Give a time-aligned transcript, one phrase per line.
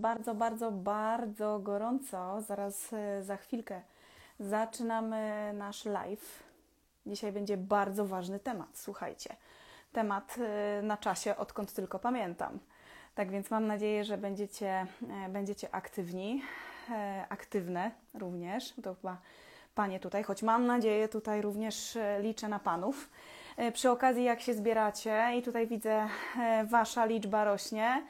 [0.00, 2.42] bardzo, bardzo, bardzo gorąco.
[2.42, 3.82] Zaraz e, za chwilkę
[4.40, 6.42] zaczynamy nasz live.
[7.06, 8.68] Dzisiaj będzie bardzo ważny temat.
[8.72, 9.36] Słuchajcie,
[9.92, 12.58] temat e, na czasie, odkąd tylko pamiętam.
[13.14, 14.86] Tak więc mam nadzieję, że będziecie,
[15.26, 16.42] e, będziecie aktywni,
[17.28, 18.74] aktywne również.
[18.82, 19.16] To chyba
[19.74, 23.10] panie tutaj, choć mam nadzieję, tutaj również liczę na panów.
[23.72, 26.08] Przy okazji, jak się zbieracie, i tutaj widzę,
[26.64, 28.02] wasza liczba rośnie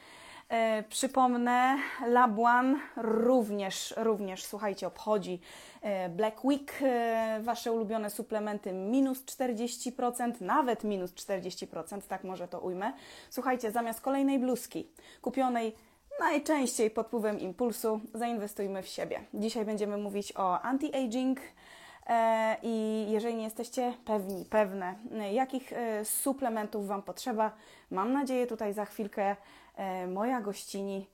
[0.89, 5.41] przypomnę, Labuan również, również, słuchajcie, obchodzi
[5.83, 12.61] e, Black Week, e, wasze ulubione suplementy minus 40%, nawet minus 40%, tak może to
[12.61, 12.93] ujmę.
[13.31, 14.89] Słuchajcie, zamiast kolejnej bluzki
[15.23, 15.75] kupionej
[16.21, 19.21] najczęściej pod wpływem impulsu, zainwestujmy w siebie.
[19.35, 21.37] Dzisiaj będziemy mówić o anti-aging,
[22.63, 24.95] i jeżeli nie jesteście pewni, pewne,
[25.33, 25.73] jakich
[26.05, 27.53] suplementów Wam potrzeba,
[27.91, 29.37] mam nadzieję tutaj za chwilkę
[29.70, 29.70] E,
[30.09, 31.11] moja gościni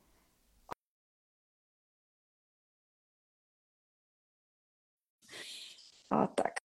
[6.11, 6.61] O tak.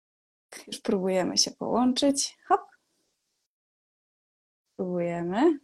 [0.66, 2.38] Już próbujemy się połączyć.
[2.48, 2.60] Hop.
[4.76, 5.58] Próbujemy.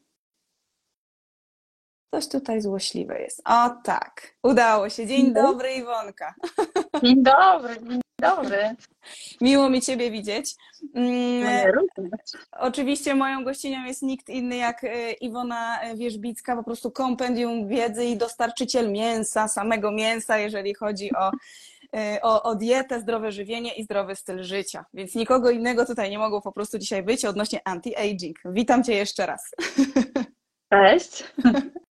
[2.14, 3.42] Coś tutaj złośliwe jest.
[3.44, 4.36] O tak.
[4.42, 5.06] Udało się.
[5.06, 6.34] Dzień dobry, Iwonka.
[7.02, 7.76] Dzień dobry,
[8.20, 8.76] dobry.
[9.40, 10.54] Miło mi Ciebie widzieć.
[10.94, 11.72] Mm,
[12.52, 18.16] oczywiście moją gościnią jest nikt inny jak e, Iwona Wierzbicka, po prostu kompendium wiedzy i
[18.16, 21.32] dostarczyciel mięsa, samego mięsa, jeżeli chodzi o,
[21.96, 24.84] e, o, o dietę, zdrowe żywienie i zdrowy styl życia.
[24.94, 28.34] Więc nikogo innego tutaj nie mogło po prostu dzisiaj być odnośnie anti-aging.
[28.44, 29.50] Witam Cię jeszcze raz.
[30.72, 31.24] Cześć.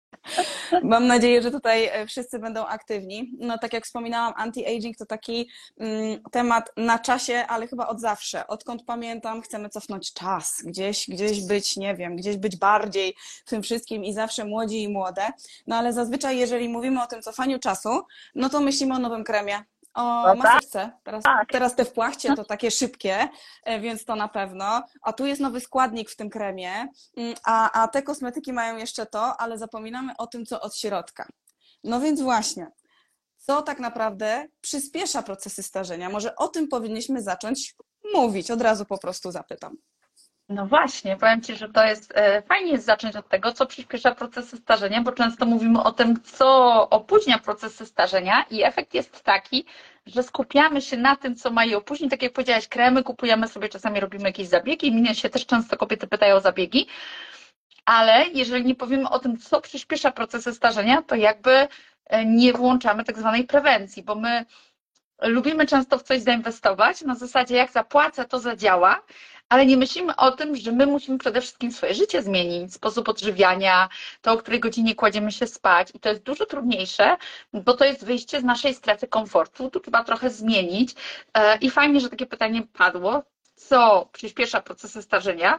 [0.82, 3.32] Mam nadzieję, że tutaj e, wszyscy będą aktywni.
[3.38, 8.46] No tak jak wspominałam, anti-aging to taki mm, temat na czasie, ale chyba od zawsze.
[8.46, 13.14] Odkąd pamiętam, chcemy cofnąć czas, gdzieś, gdzieś być, nie wiem, gdzieś być bardziej
[13.46, 15.28] w tym wszystkim i zawsze młodzi i młode.
[15.66, 18.02] No ale zazwyczaj, jeżeli mówimy o tym cofaniu czasu,
[18.34, 20.38] no to myślimy o nowym kremie, o no tak.
[20.38, 20.92] maseczce.
[21.04, 21.48] Teraz, tak.
[21.48, 23.28] teraz te w płachcie to takie szybkie,
[23.64, 24.82] e, więc to na pewno.
[25.02, 29.06] A tu jest nowy składnik w tym kremie, mm, a, a te kosmetyki mają jeszcze
[29.06, 31.28] to, ale zapominamy o tym, co od środka.
[31.84, 32.70] No więc właśnie,
[33.36, 36.10] co tak naprawdę przyspiesza procesy starzenia?
[36.10, 37.74] Może o tym powinniśmy zacząć
[38.14, 39.76] mówić, od razu po prostu zapytam.
[40.52, 44.14] No właśnie, powiem Ci, że to jest e, fajnie jest zacząć od tego, co przyspiesza
[44.14, 46.46] procesy starzenia, bo często mówimy o tym, co
[46.90, 49.64] opóźnia procesy starzenia i efekt jest taki,
[50.06, 52.10] że skupiamy się na tym, co ma je opóźnić.
[52.10, 54.92] Tak jak powiedziałaś, kremy kupujemy sobie, czasami robimy jakieś zabiegi.
[54.92, 56.86] Mnie się też często kobiety pytają o zabiegi,
[57.84, 61.68] ale jeżeli nie powiemy o tym, co przyspiesza procesy starzenia, to jakby
[62.06, 64.44] e, nie włączamy tak zwanej prewencji, bo my
[65.22, 69.02] lubimy często w coś zainwestować na zasadzie, jak zapłacę, to zadziała,
[69.52, 73.88] ale nie myślimy o tym, że my musimy przede wszystkim swoje życie zmienić, sposób odżywiania,
[74.22, 77.16] to o której godzinie kładziemy się spać i to jest dużo trudniejsze,
[77.52, 80.94] bo to jest wyjście z naszej strefy komfortu, tu trzeba trochę zmienić.
[81.34, 83.22] E, i fajnie, że takie pytanie padło,
[83.54, 85.58] co przyspiesza procesy starzenia,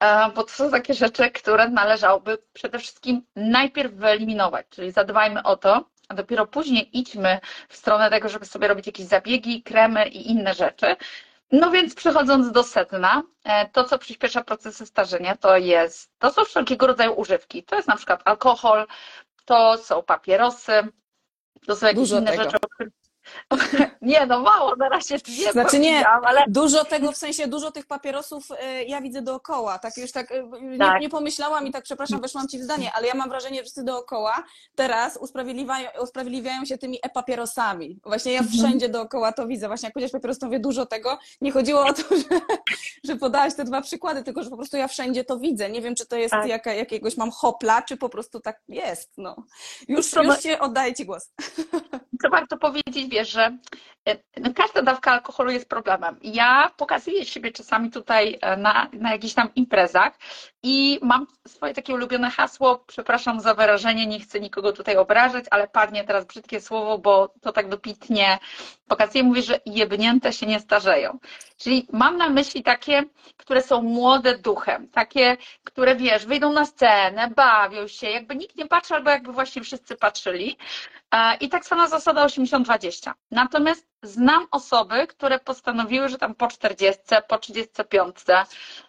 [0.00, 5.56] e, bo to są takie rzeczy, które należałoby przede wszystkim najpierw wyeliminować, czyli zadbajmy o
[5.56, 10.30] to, a dopiero później idźmy w stronę tego, żeby sobie robić jakieś zabiegi, kremy i
[10.30, 10.96] inne rzeczy,
[11.52, 16.44] no więc przechodząc do sedna, e, to co przyspiesza procesy starzenia, to jest, to są
[16.44, 17.62] wszelkiego rodzaju używki.
[17.64, 18.86] To jest na przykład alkohol,
[19.44, 20.72] to są papierosy,
[21.66, 22.44] to są jakieś Dużo inne tego.
[22.44, 22.92] rzeczy, o których
[24.02, 26.44] nie, no mało, na razie nie Znaczy nie, ale...
[26.48, 30.44] dużo tego, w sensie dużo tych papierosów y, ja widzę dookoła, tak już tak, y,
[30.62, 31.00] nie, tak.
[31.00, 33.84] nie, pomyślałam i tak, przepraszam, weszłam Ci w zdanie, ale ja mam wrażenie, że wszyscy
[33.84, 34.44] dookoła
[34.74, 38.00] teraz usprawiedliwiają, usprawiedliwiają się tymi e-papierosami.
[38.04, 38.58] Właśnie ja mhm.
[38.58, 41.92] wszędzie dookoła to widzę, właśnie jak powiedziałeś papieros, to mówię dużo tego, nie chodziło o
[41.92, 42.40] to, że,
[43.04, 45.70] że podałaś te dwa przykłady, tylko że po prostu ja wszędzie to widzę.
[45.70, 46.48] Nie wiem, czy to jest tak.
[46.48, 49.36] jaka, jakiegoś mam hopla, czy po prostu tak jest, no.
[49.88, 51.32] Już, już Ci oddaję Ci głos.
[52.22, 53.58] Co warto powiedzieć, wiesz, że
[54.08, 56.16] e, no, każda dawka alkoholu jest problemem.
[56.22, 60.18] Ja pokazuję siebie czasami tutaj e, na, na jakichś tam imprezach
[60.68, 65.68] i mam swoje takie ulubione hasło, przepraszam za wyrażenie, nie chcę nikogo tutaj obrażać, ale
[65.68, 68.38] padnie teraz brzydkie słowo, bo to tak dopitnie
[68.88, 71.18] pokazuję, mówię, że jebnięte się nie starzeją.
[71.56, 73.02] Czyli mam na myśli takie,
[73.36, 78.66] które są młode duchem, takie, które wiesz, wyjdą na scenę, bawią się, jakby nikt nie
[78.66, 80.56] patrzy, albo jakby właśnie wszyscy patrzyli.
[81.14, 83.12] E, I tak sama zasada 80-20.
[83.30, 88.16] Natomiast znam osoby, które postanowiły, że tam po 40, po 35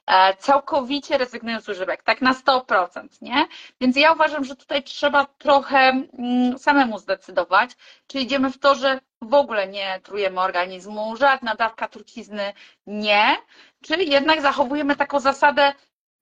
[0.08, 3.48] e, całkowicie rezygnują z używek, tak na 100%, nie?
[3.82, 7.72] Więc ja uważam, że tutaj trzeba trochę mm, samemu zdecydować,
[8.08, 12.54] czy idziemy w to, że w ogóle nie trujemy organizmu, żadna dawka trucizny
[12.88, 13.36] nie,
[13.82, 15.74] czy jednak zachowujemy taką zasadę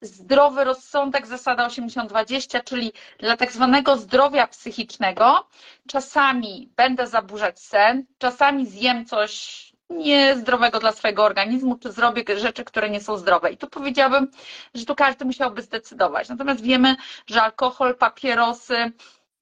[0.01, 5.47] zdrowy rozsądek, zasada 80-20, czyli dla tak zwanego zdrowia psychicznego.
[5.89, 12.89] Czasami będę zaburzać sen, czasami zjem coś niezdrowego dla swojego organizmu, czy zrobię rzeczy, które
[12.89, 13.51] nie są zdrowe.
[13.51, 14.31] I tu powiedziałabym,
[14.73, 16.29] że tu każdy musiałby zdecydować.
[16.29, 16.95] Natomiast wiemy,
[17.27, 18.91] że alkohol, papierosy,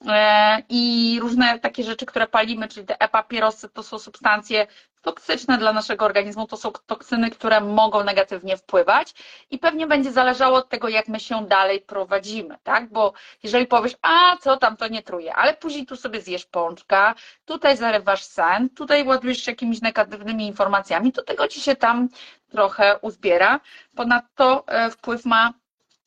[0.07, 4.67] e, i różne takie rzeczy, które palimy, czyli te e-papierosy, to są substancje
[5.03, 9.13] toksyczne dla naszego organizmu, to są toksyny, które mogą negatywnie wpływać
[9.51, 12.89] i pewnie będzie zależało od tego, jak my się dalej prowadzimy, tak?
[12.89, 13.13] Bo
[13.44, 17.15] jeżeli powiesz, a co tam, to nie truje, ale później tu sobie zjesz pączka,
[17.45, 22.09] tutaj zarywasz sen, tutaj ładujesz się jakimiś negatywnymi informacjami, to tego ci się tam
[22.51, 23.59] trochę uzbiera.
[23.95, 25.53] Ponadto e, wpływ ma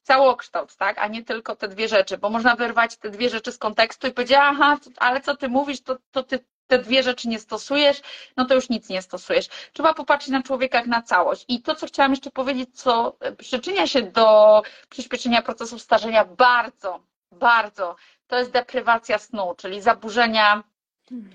[0.03, 3.59] całokształt, tak, a nie tylko te dwie rzeczy, bo można wyrwać te dwie rzeczy z
[3.59, 7.39] kontekstu i powiedzieć, aha, ale co ty mówisz, to, to ty te dwie rzeczy nie
[7.39, 8.03] stosujesz,
[8.37, 9.49] no to już nic nie stosujesz.
[9.73, 11.45] Trzeba popatrzeć na człowieka jak na całość.
[11.49, 17.01] I to, co chciałam jeszcze powiedzieć, co przyczynia się do przyspieszenia procesu starzenia bardzo,
[17.33, 17.97] bardzo,
[18.27, 20.63] to jest deprywacja snu, czyli zaburzenia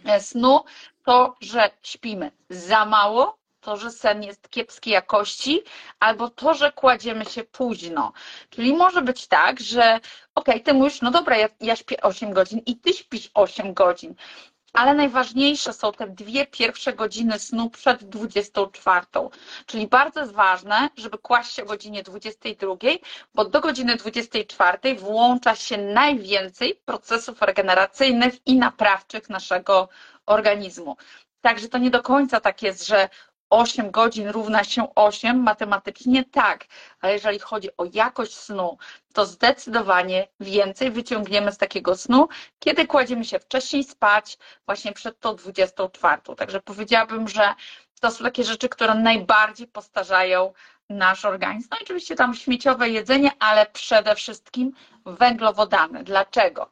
[0.06, 0.60] e, snu,
[1.06, 5.62] to, że śpimy za mało, to, że sen jest kiepskiej jakości,
[6.00, 8.14] albo to, że kładziemy się późno.
[8.50, 10.00] Czyli może być tak, że
[10.36, 13.74] okej, okay, ty mówisz, no dobra, ja, ja śpię 8 godzin i ty śpisz 8
[13.74, 14.16] godzin,
[14.74, 19.06] ale najważniejsze są te dwie pierwsze godziny snu przed 24.
[19.66, 22.76] Czyli bardzo jest ważne, żeby kłaść się o godzinie 22,
[23.36, 29.90] bo do godziny 24 włącza się najwięcej procesów regeneracyjnych i naprawczych naszego
[30.26, 30.98] organizmu.
[31.42, 33.10] Także to nie do końca tak jest, że
[33.52, 36.66] 8 godzin równa się 8, matematycznie tak,
[37.02, 38.78] ale jeżeli chodzi o jakość snu,
[39.14, 42.28] to zdecydowanie więcej wyciągniemy z takiego snu,
[42.60, 46.22] kiedy kładziemy się wcześniej spać, właśnie przed tą 24.
[46.38, 47.54] Także powiedziałabym, że
[48.02, 50.54] to są takie rzeczy, które najbardziej postarzają
[50.92, 51.68] nasz organizm.
[51.72, 54.72] No i oczywiście tam śmieciowe jedzenie, ale przede wszystkim
[55.06, 56.04] węglowodany.
[56.04, 56.70] Dlaczego?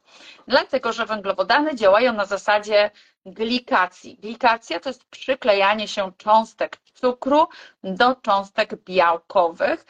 [0.48, 2.90] Dlatego, że węglowodany działają na zasadzie
[3.26, 4.16] glikacji.
[4.16, 7.48] Glikacja to jest przyklejanie się cząstek cukru
[7.84, 9.84] do cząstek białkowych.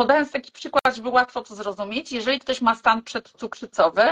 [0.00, 4.02] Podając taki przykład, żeby łatwo to zrozumieć, jeżeli ktoś ma stan przedcukrzycowy,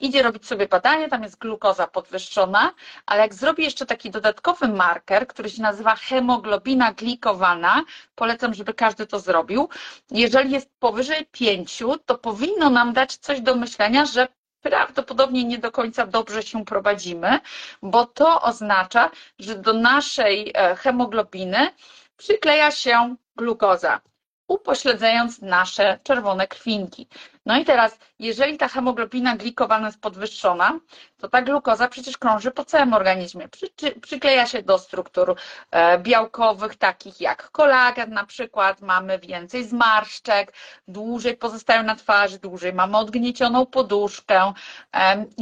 [0.00, 2.74] idzie robić sobie badanie, tam jest glukoza podwyższona,
[3.06, 7.82] ale jak zrobi jeszcze taki dodatkowy marker, który się nazywa hemoglobina glikowana,
[8.14, 9.68] polecam, żeby każdy to zrobił.
[10.10, 14.28] Jeżeli jest powyżej 5, to powinno nam dać coś do myślenia, że
[14.60, 17.40] prawdopodobnie nie do końca dobrze się prowadzimy,
[17.82, 21.70] bo to oznacza, że do naszej e, hemoglobiny
[22.16, 24.00] przykleja się glukoza
[24.48, 27.08] upośledzając nasze czerwone krwinki.
[27.46, 30.80] No i teraz, jeżeli ta hemoglobina glikowana jest podwyższona,
[31.18, 33.48] to ta glukoza przecież krąży po całym organizmie.
[33.48, 33.68] Przy,
[34.02, 35.36] przykleja się do struktur
[35.70, 40.52] e, białkowych, takich jak kolagen na przykład, mamy więcej zmarszczek,
[40.88, 44.52] dłużej pozostają na twarzy, dłużej mamy odgniecioną poduszkę,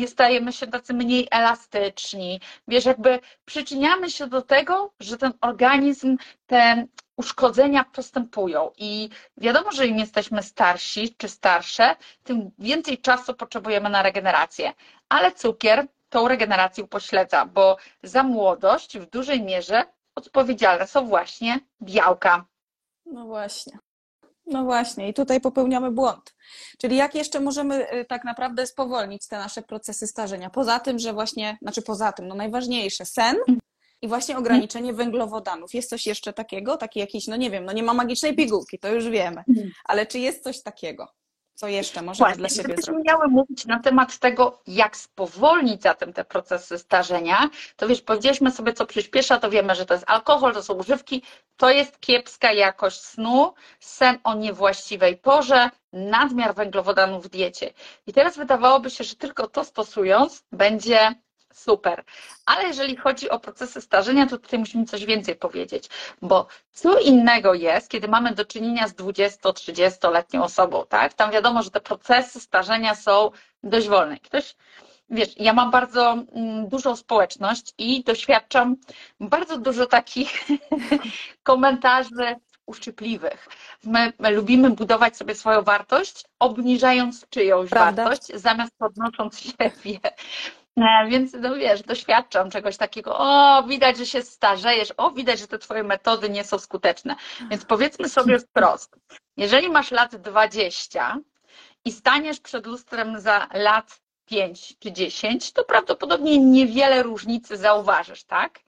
[0.06, 2.40] stajemy się tacy mniej elastyczni.
[2.68, 6.16] Wiesz, jakby przyczyniamy się do tego, że ten organizm,
[6.46, 6.86] te
[7.20, 14.02] uszkodzenia postępują i wiadomo, że im jesteśmy starsi czy starsze, tym więcej czasu potrzebujemy na
[14.02, 14.72] regenerację,
[15.08, 19.84] ale cukier tą regenerację upośledza, bo za młodość w dużej mierze
[20.14, 22.44] odpowiedzialne są właśnie białka.
[23.06, 23.78] No właśnie.
[24.46, 26.34] No właśnie, i tutaj popełniamy błąd.
[26.78, 30.50] Czyli jak jeszcze możemy y, tak naprawdę spowolnić te nasze procesy starzenia?
[30.50, 33.36] Poza tym, że właśnie, znaczy poza tym, no najważniejsze, sen,
[34.02, 35.74] i właśnie ograniczenie węglowodanów.
[35.74, 36.76] Jest coś jeszcze takiego?
[36.76, 39.44] Taki jakiś, no nie wiem, no nie ma magicznej pigułki, to już wiemy.
[39.48, 39.70] Mhm.
[39.84, 41.08] Ale czy jest coś takiego?
[41.54, 42.84] Co jeszcze możemy Właśnie, dla siebie zrobić?
[42.84, 48.50] Gdybyśmy miały mówić na temat tego, jak spowolnić zatem te procesy starzenia, to wiesz, powiedzieliśmy
[48.50, 51.22] sobie, co przyspiesza, to wiemy, że to jest alkohol, to są używki,
[51.56, 57.72] to jest kiepska jakość snu, sen o niewłaściwej porze, nadmiar węglowodanów w diecie.
[58.06, 61.14] I teraz wydawałoby się, że tylko to stosując będzie
[61.52, 62.04] super.
[62.46, 65.88] Ale jeżeli chodzi o procesy starzenia, to tutaj musimy coś więcej powiedzieć,
[66.22, 71.14] bo co innego jest, kiedy mamy do czynienia z 20-30-letnią osobą, tak?
[71.14, 73.30] Tam wiadomo, że te procesy starzenia są
[73.62, 74.18] dość wolne.
[74.18, 74.56] Ktoś,
[75.10, 78.76] wiesz, ja mam bardzo mm, dużą społeczność i doświadczam
[79.20, 80.30] bardzo dużo takich
[81.42, 83.48] komentarzy uszczypliwych.
[83.84, 88.04] My, my, lubimy budować sobie swoją wartość, obniżając czyjąś Prawda?
[88.04, 90.00] wartość, zamiast podnosząc siebie.
[90.80, 95.48] E, więc no wiesz, doświadczam czegoś takiego, o widać, że się starzejesz, o widać, że
[95.48, 97.16] te twoje metody nie są skuteczne.
[97.50, 98.96] Więc powiedzmy sobie wprost,
[99.36, 101.18] jeżeli masz lat 20
[101.84, 108.60] i staniesz przed lustrem za lat 5 czy 10, to prawdopodobnie niewiele różnicy zauważysz, tak?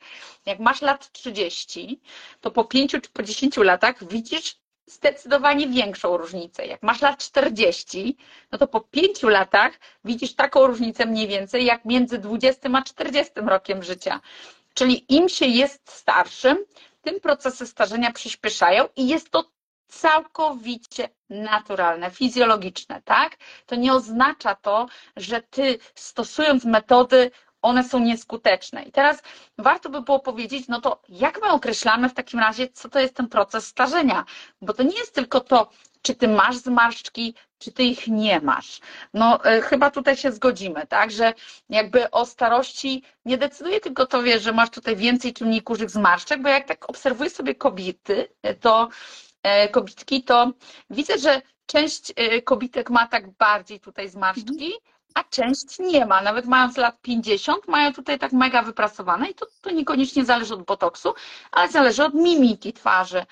[0.47, 2.01] Jak masz lat 30,
[2.41, 6.67] to po 5 czy po 10 latach widzisz zdecydowanie większą różnicę.
[6.67, 8.17] Jak masz lat 40,
[8.53, 9.73] no to po pięciu latach
[10.05, 14.21] widzisz taką różnicę mniej więcej jak między 20 a 40 rokiem życia.
[14.75, 16.59] Czyli im się jest starszym,
[17.03, 19.45] tym procesy starzenia przyspieszają i jest to
[19.89, 23.37] całkowicie naturalne, fizjologiczne, tak?
[23.67, 24.87] To nie oznacza to,
[25.17, 27.31] że ty stosując metody
[27.63, 28.83] one są nieskuteczne.
[28.83, 29.23] I teraz
[29.59, 33.15] warto by było powiedzieć, no to jak my określamy w takim razie, co to jest
[33.15, 34.25] ten proces starzenia?
[34.63, 35.71] Bo to nie jest tylko to,
[36.03, 38.81] czy ty masz zmarszczki, czy ty ich nie masz.
[39.15, 41.35] No y, chyba tutaj się zgodzimy, tak, że
[41.69, 45.91] jakby o starości nie decyduje tylko to, wiesz, że masz tutaj więcej czy mniej kurzych
[45.91, 48.29] zmarszczek, bo jak tak obserwuję sobie kobiety,
[48.61, 48.89] to
[49.65, 50.53] y, kobitki, to
[50.91, 52.13] widzę, że część
[52.45, 54.73] kobitek ma tak bardziej tutaj zmarszczki,
[55.15, 56.23] a część nie ma.
[56.23, 60.63] Nawet mając lat 50, mają tutaj tak mega wypracowane i to, to niekoniecznie zależy od
[60.63, 61.15] botoksu,
[61.53, 63.27] ale zależy od mimiki twarzy.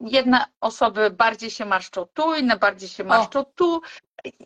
[0.00, 3.44] Jedne osoby bardziej się marszczą tu, inne bardziej się marszczą o.
[3.44, 3.80] tu.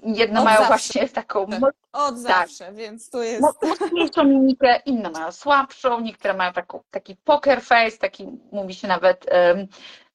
[0.03, 0.69] Jedne od mają zawsze.
[0.69, 1.47] właśnie taką.
[1.93, 3.43] Od tak, zawsze, więc tu jest.
[3.63, 9.27] Mocniejszą mimikę, inne mają słabszą, niektóre mają taką, taki poker face, taki mówi się nawet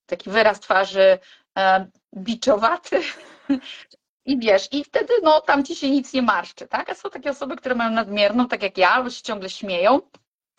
[0.05, 1.19] taki wyraz twarzy
[2.17, 3.01] biczowaty.
[4.27, 6.89] I wiesz, i wtedy no, tam ci się nic nie marszczy, tak?
[6.89, 10.01] A są takie osoby, które mają nadmierną, tak jak ja, albo się ciągle śmieją.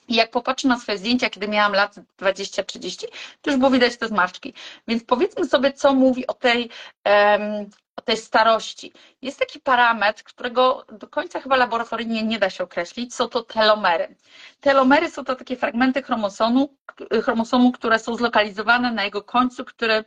[0.09, 3.07] I jak popatrzę na swoje zdjęcia, kiedy miałam lat 20-30,
[3.43, 4.55] to już było widać te zmarszczki.
[4.89, 6.71] Więc powiedzmy sobie, co mówi o tej
[7.05, 8.93] um, o tej starości.
[9.23, 14.17] Jest taki parametr, którego do końca chyba laboratoryjnie nie da się określić, są to telomery.
[14.61, 16.75] Telomery są to takie fragmenty chromosomu,
[17.23, 20.05] chromosomu które są zlokalizowane na jego końcu, który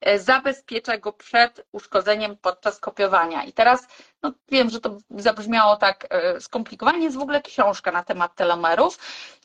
[0.00, 3.44] e, zabezpiecza go przed uszkodzeniem podczas kopiowania.
[3.44, 3.88] I teraz
[4.22, 8.98] no wiem, że to zabrzmiało tak e, skomplikowanie, jest w ogóle książka na temat telomerów.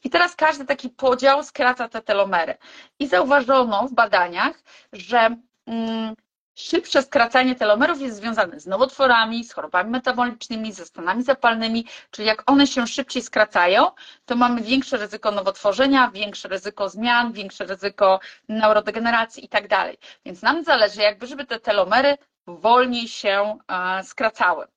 [0.04, 2.58] I teraz każdy taki podział skraca te telomery.
[3.00, 4.56] I zauważono w badaniach,
[4.94, 5.36] że
[5.68, 6.16] mm,
[6.58, 12.52] Szybsze skracanie telomerów jest związane z nowotworami, z chorobami metabolicznymi, ze stanami zapalnymi, czyli jak
[12.52, 13.92] one się szybciej skracają,
[14.26, 18.20] to mamy większe ryzyko nowotworzenia, większe ryzyko zmian, większe ryzyko
[18.50, 19.98] neurodegeneracji i tak dalej.
[20.26, 24.68] Więc nam zależy jakby, żeby te telomery wolniej się e, skracały.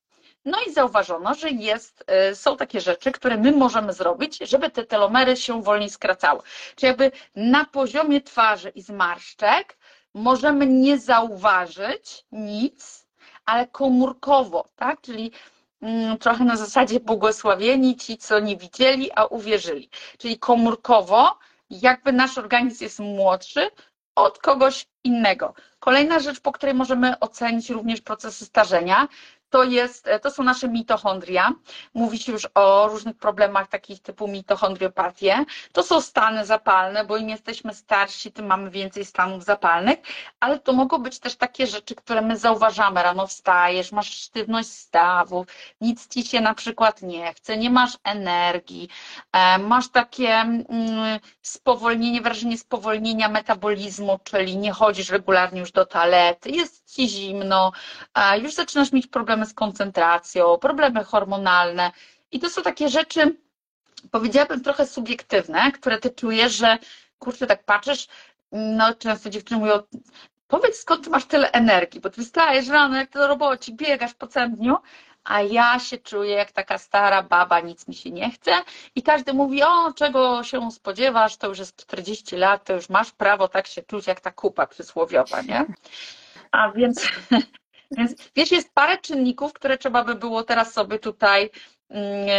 [0.45, 4.83] No i zauważono, że jest, e, są takie rzeczy, które my możemy zrobić, żeby te
[4.85, 6.41] telomery się wolniej skracały.
[6.75, 9.77] Czyli jakby na poziomie twarzy i zmarszczek
[10.13, 13.07] możemy nie zauważyć nic,
[13.45, 15.01] ale komórkowo, tak?
[15.01, 15.31] Czyli
[15.81, 19.89] mm, trochę na zasadzie błogosławieni ci, co nie widzieli, a uwierzyli.
[20.17, 21.37] Czyli komórkowo,
[21.69, 23.69] jakby nasz organizm jest młodszy
[24.15, 25.53] od kogoś innego.
[25.79, 29.07] Kolejna rzecz, po której możemy ocenić również procesy starzenia,
[29.49, 31.53] to, jest, e, to są nasze mitochondria.
[31.93, 35.45] Mówi się już o różnych problemach takich typu mitochondriopatię.
[35.73, 39.99] To są stany zapalne, bo im jesteśmy starsi, tym mamy więcej stanów zapalnych,
[40.39, 43.03] ale to mogą być też takie rzeczy, które my zauważamy.
[43.03, 45.47] Rano wstajesz, masz sztywność stawów,
[45.81, 48.89] nic ci się na przykład nie chce, nie masz energii,
[49.33, 56.49] e, masz takie mm, spowolnienie, wrażenie spowolnienia metabolizmu, czyli nie chodzisz regularnie już do toalety,
[56.49, 57.71] jest ci zimno,
[58.41, 61.91] już zaczynasz mieć problemy problemy z koncentracją, problemy hormonalne.
[62.31, 63.35] I to są takie rzeczy,
[64.11, 66.77] powiedziałabym, trochę subiektywne, które ty czujesz, że
[67.19, 68.07] kurczę, tak patrzysz,
[68.51, 69.79] no często dziewczyny mówią,
[70.47, 74.55] powiedz skąd masz tyle energii, bo ty wstajesz rano jak to roboci, biegasz po całym
[74.55, 74.77] dniu,
[75.23, 78.51] a ja się czuję jak taka stara baba, nic mi się nie chce
[78.95, 83.11] i każdy mówi, o czego się spodziewasz, to już jest 40 lat, to już masz
[83.11, 85.65] prawo tak się czuć jak ta kupa przysłowiowa, nie?
[86.51, 87.07] A więc
[87.91, 91.49] więc wiesz, jest parę czynników, które trzeba by było teraz sobie tutaj
[91.89, 92.29] mm,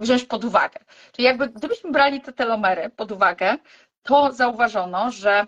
[0.00, 0.80] wziąć pod uwagę.
[1.12, 3.56] Czyli jakby gdybyśmy brali te telomery pod uwagę,
[4.02, 5.46] to zauważono, że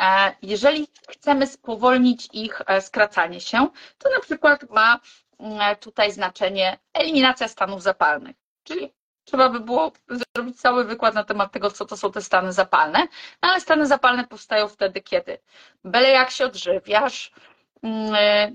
[0.00, 3.68] e, jeżeli chcemy spowolnić ich e, skracanie się,
[3.98, 5.00] to na przykład ma
[5.38, 8.36] mm, tutaj znaczenie eliminacja stanów zapalnych.
[8.64, 8.92] Czyli
[9.24, 13.08] trzeba by było zrobić cały wykład na temat tego, co to są te stany zapalne,
[13.42, 15.38] no ale stany zapalne powstają wtedy, kiedy
[15.84, 17.55] byle jak się odżywiasz, e,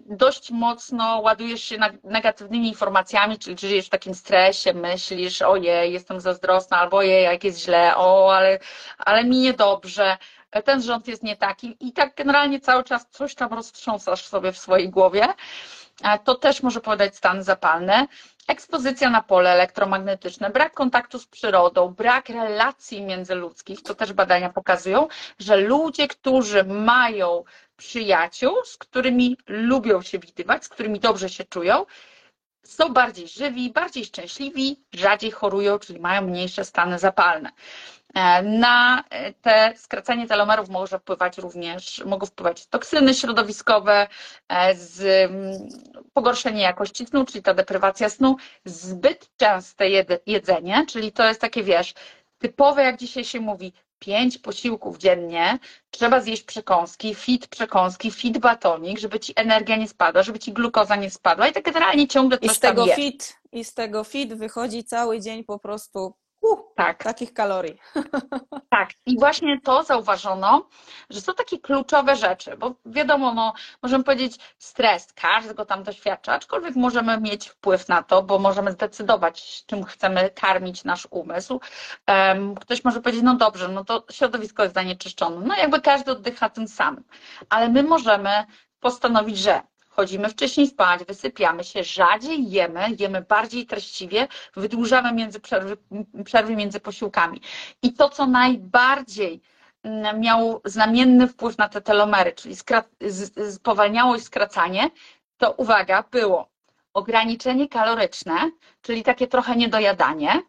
[0.06, 6.78] dość mocno ładujesz się negatywnymi informacjami, czyli żyjesz w takim stresie, myślisz, ojej, jestem zazdrosna,
[6.78, 8.60] albo ojej, jak jest źle, o, ale,
[8.98, 10.18] ale mi niedobrze,
[10.66, 14.58] ten rząd jest nie taki i tak generalnie cały czas coś tam roztrząsasz sobie w
[14.58, 15.28] swojej głowie.
[16.04, 18.08] E, to też może podać stan zapalny.
[18.48, 25.08] Ekspozycja na pole elektromagnetyczne, brak kontaktu z przyrodą, brak relacji międzyludzkich, to też badania pokazują,
[25.40, 27.44] że ludzie, którzy mają
[27.82, 31.86] przyjaciół, z którymi lubią się widywać, z którymi dobrze się czują,
[32.64, 37.50] są bardziej żywi, bardziej szczęśliwi, rzadziej chorują, czyli mają mniejsze stany zapalne.
[38.14, 44.08] E, na e, te skracanie telomerów może wpływać również, mogą wpływać toksyny środowiskowe,
[44.50, 45.70] e, z, mm,
[46.14, 48.36] pogorszenie jakości snu, czyli ta deprywacja snu,
[48.66, 49.86] zbyt częste
[50.26, 51.94] jedzenie, czyli to jest takie, wiesz,
[52.38, 55.60] typowe, jak dzisiaj się mówi, pięć posiłków dziennie,
[55.92, 60.96] trzeba zjeść przekąski, fit przekąski, fit batonik, żeby ci energia nie spadła, żeby ci glukoza
[60.96, 64.34] nie spadła i tak generalnie ciągle coś I z tego fit, i z tego fit
[64.34, 67.04] wychodzi cały dzień po prostu Uh, tak.
[67.04, 67.78] Takich kalorii.
[68.70, 70.70] Tak, i właśnie to zauważono,
[71.10, 76.34] że są takie kluczowe rzeczy, bo wiadomo, no, możemy powiedzieć stres, każdy go tam doświadcza,
[76.34, 81.60] aczkolwiek możemy mieć wpływ na to, bo możemy zdecydować, czym chcemy karmić nasz umysł.
[82.62, 85.48] Ktoś może powiedzieć, no dobrze, no to środowisko jest zanieczyszczone.
[85.48, 87.04] No jakby każdy oddycha tym samym,
[87.50, 88.46] ale my możemy
[88.80, 89.62] postanowić, że
[90.02, 95.78] chodzimy wcześniej spać, wysypiamy się, rzadziej jemy, jemy bardziej treściwie, wydłużamy między przerwy,
[96.26, 97.42] przerwy między posiłkami.
[97.82, 99.42] I to, co najbardziej
[99.84, 102.56] mm, miało znamienny wpływ na te telomery, czyli
[103.52, 104.90] spowalniało i skracanie,
[105.38, 106.50] to uwaga, było
[106.94, 110.42] ograniczenie kaloryczne, czyli takie trochę niedojadanie,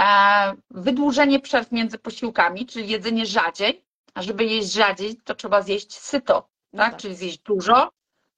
[0.00, 3.84] e, wydłużenie przerw między posiłkami, czyli jedzenie rzadziej,
[4.14, 6.90] a żeby jeść rzadziej, to trzeba zjeść syto, tak?
[6.90, 7.00] tak?
[7.00, 7.90] Czyli zjeść dużo,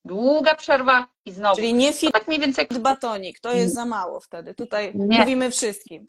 [0.05, 1.57] długa przerwa i znowu.
[1.57, 4.55] Czyli nie fit tak mniej więcej batonik, to jest za mało wtedy.
[4.55, 5.19] Tutaj nie.
[5.19, 6.07] mówimy wszystkim.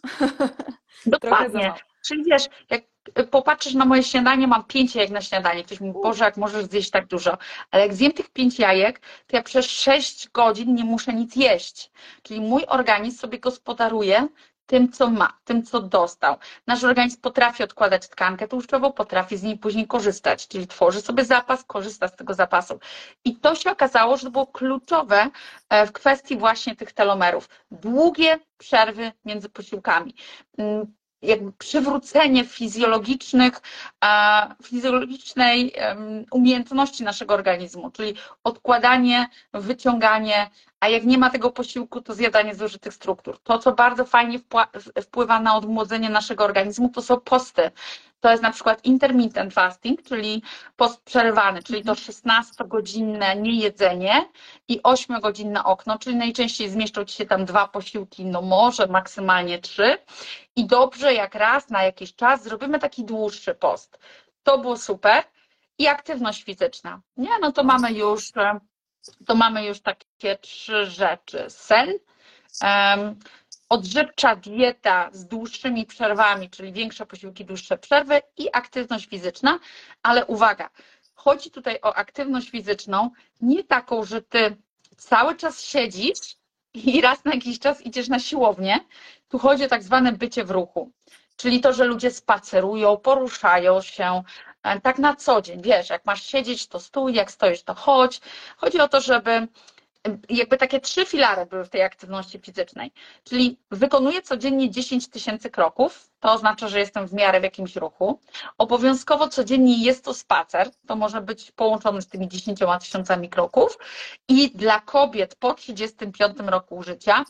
[1.05, 1.73] Dokładnie.
[2.07, 2.83] Czyli wiesz, jak
[3.31, 5.63] popatrzysz na moje śniadanie, mam pięć jajek na śniadanie.
[5.63, 7.37] Ktoś mówi, Boże, jak możesz zjeść tak dużo.
[7.71, 11.91] Ale jak zjem tych pięć jajek, to ja przez sześć godzin nie muszę nic jeść.
[12.23, 14.27] Czyli mój organizm sobie gospodaruje
[14.65, 16.35] tym, co ma, tym, co dostał.
[16.67, 21.63] Nasz organizm potrafi odkładać tkankę tłuszczową, potrafi z niej później korzystać, czyli tworzy sobie zapas,
[21.63, 22.79] korzysta z tego zapasu.
[23.25, 25.29] I to się okazało, że to było kluczowe
[25.69, 27.49] e, w kwestii właśnie tych telomerów.
[27.71, 30.15] Długie przerwy między posiłkami
[30.57, 30.93] mm,
[31.23, 33.61] jakby przywrócenie fizjologicznych,
[34.63, 35.73] fizjologicznej
[36.31, 38.13] umiejętności naszego organizmu, czyli
[38.43, 40.49] odkładanie, wyciąganie,
[40.79, 43.39] a jak nie ma tego posiłku, to zjadanie zużytych struktur.
[43.43, 44.39] To, co bardzo fajnie
[45.01, 47.71] wpływa na odmłodzenie naszego organizmu, to są posty.
[48.23, 50.43] To jest na przykład intermittent fasting, czyli
[50.75, 53.43] post przerywany, czyli to 16-godzinne mhm.
[53.43, 54.29] niejedzenie
[54.67, 59.97] i 8-godzinne okno, czyli najczęściej zmieszczą Ci się tam dwa posiłki, no może maksymalnie trzy.
[60.55, 63.99] I dobrze, jak raz na jakiś czas zrobimy taki dłuższy post.
[64.43, 65.23] To było super.
[65.77, 67.01] I aktywność fizyczna.
[67.17, 68.31] Nie, no to mamy już,
[69.25, 71.45] to mamy już takie trzy rzeczy.
[71.49, 71.93] Sen,
[73.73, 79.59] odżywcza dieta z dłuższymi przerwami, czyli większe posiłki, dłuższe przerwy i aktywność fizyczna,
[80.03, 80.69] ale uwaga,
[81.15, 83.09] chodzi tutaj o aktywność fizyczną,
[83.41, 84.55] nie taką, że ty
[84.97, 86.19] cały czas siedzisz
[86.73, 88.79] i raz na jakiś czas idziesz na siłownię.
[89.29, 90.91] Tu chodzi o tak zwane bycie w ruchu,
[91.35, 94.23] czyli to, że ludzie spacerują, poruszają się,
[94.63, 98.21] e, tak na co dzień, wiesz, jak masz siedzieć, to stój, jak stoisz, to chodź.
[98.57, 99.47] Chodzi o to, żeby
[100.29, 102.91] jakby takie trzy filary były w tej aktywności fizycznej.
[103.23, 108.19] Czyli wykonuję codziennie 10 tysięcy kroków, to oznacza, że jestem w miarę w jakimś ruchu.
[108.57, 113.77] Obowiązkowo codziennie jest to spacer, to może być połączony z tymi 10 tysiącami kroków.
[114.27, 117.25] I dla kobiet po 35 roku życia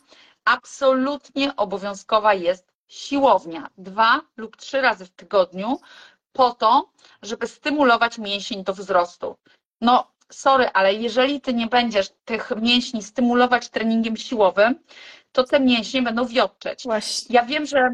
[0.46, 3.70] absolutnie obowiązkowa jest siłownia.
[3.78, 5.80] Dwa lub trzy razy w tygodniu
[6.32, 6.90] po to,
[7.22, 9.36] żeby stymulować mięsień do wzrostu.
[9.82, 14.80] No, sorry, ale jeżeli ty nie będziesz tych mięśni stymulować treningiem siłowym,
[15.32, 16.84] to te mięśnie będą wiotczeć.
[16.84, 17.36] Właśnie.
[17.36, 17.90] Ja wiem, że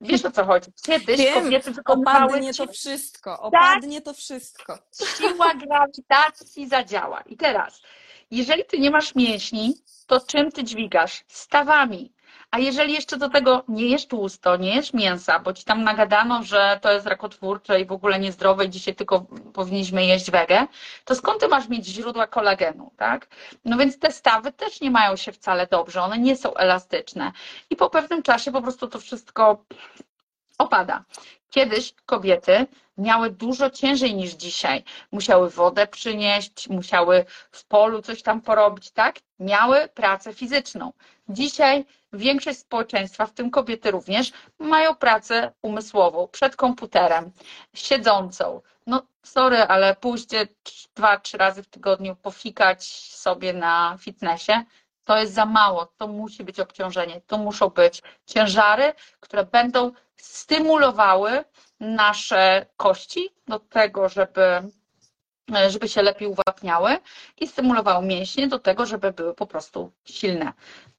[0.00, 0.70] wiesz o co chodzi.
[0.82, 2.24] Kiedyś wiem, kobiety wykonywały...
[2.26, 4.78] Opadnie to wszystko, opadnie tak, to wszystko.
[5.18, 7.20] Siła grawitacji zadziała.
[7.20, 7.82] I teraz,
[8.30, 9.74] jeżeli ty nie masz mięśni,
[10.06, 11.24] to czym ty dźwigasz?
[11.28, 12.12] Stawami.
[12.54, 16.42] A jeżeli jeszcze do tego nie jesz tłusto, nie jesz mięsa, bo ci tam nagadano,
[16.42, 20.66] że to jest rakotwórcze i w ogóle niezdrowe i dzisiaj tylko powinniśmy jeść wege,
[21.04, 23.26] to skąd ty masz mieć źródła kolagenu, tak?
[23.64, 27.32] No więc te stawy też nie mają się wcale dobrze, one nie są elastyczne
[27.70, 29.64] i po pewnym czasie po prostu to wszystko
[30.58, 31.04] opada.
[31.50, 32.66] Kiedyś kobiety
[32.98, 34.84] miały dużo ciężej niż dzisiaj.
[35.12, 39.16] Musiały wodę przynieść, musiały w polu coś tam porobić, tak?
[39.38, 40.92] Miały pracę fizyczną.
[41.28, 41.84] Dzisiaj
[42.14, 47.32] większość społeczeństwa, w tym kobiety również, mają pracę umysłową przed komputerem,
[47.74, 48.60] siedzącą.
[48.86, 50.48] No, sorry, ale pójście
[50.94, 54.52] dwa, trzy razy w tygodniu pofikać sobie na fitnessie,
[55.04, 61.44] to jest za mało, to musi być obciążenie, to muszą być ciężary, które będą stymulowały
[61.80, 64.62] nasze kości do tego, żeby,
[65.68, 66.98] żeby się lepiej uwapniały
[67.40, 70.52] i stymulowały mięśnie do tego, żeby były po prostu silne.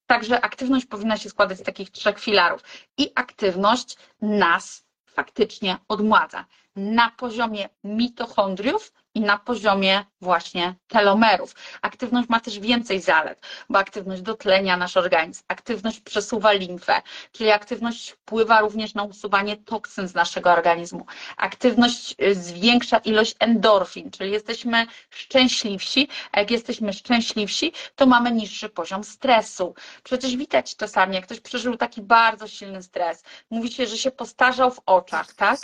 [0.08, 2.62] Także aktywność powinna się składać z takich trzech filarów.
[2.98, 11.56] I aktywność nas faktycznie odmładza na poziomie mitochondriów i na poziomie właśnie telomerów.
[11.82, 17.02] Aktywność ma też więcej zalet, bo aktywność dotlenia nasz organizm, aktywność przesuwa limfę,
[17.32, 21.06] czyli aktywność wpływa również na usuwanie toksyn z naszego organizmu.
[21.38, 28.70] Aktywność y, zwiększa ilość endorfin, czyli jesteśmy szczęśliwsi, a jak jesteśmy szczęśliwsi, to mamy niższy
[28.70, 29.76] poziom stresu.
[30.04, 34.72] Przecież widać czasami, jak ktoś przeżył taki bardzo silny stres, mówi się, że się postarzał
[34.72, 35.60] w oczach, tak?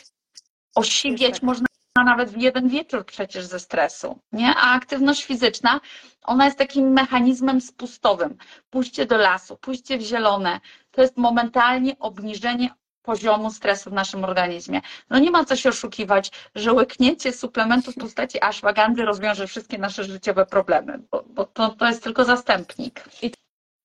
[0.76, 1.71] Osiwieć tak.
[1.97, 4.54] Można nawet w jeden wieczór przecież ze stresu, nie?
[4.56, 5.82] A aktywność fizyczna,
[6.23, 8.38] ona jest takim mechanizmem spustowym.
[8.69, 10.60] Pójście do lasu, pójście w zielone,
[10.91, 12.69] to jest momentalnie obniżenie
[13.01, 14.82] poziomu stresu w naszym organizmie.
[15.10, 20.04] No nie ma co się oszukiwać, że łyknięcie suplementu w postaci ashwagandy rozwiąże wszystkie nasze
[20.04, 23.04] życiowe problemy, bo, bo to, to jest tylko zastępnik.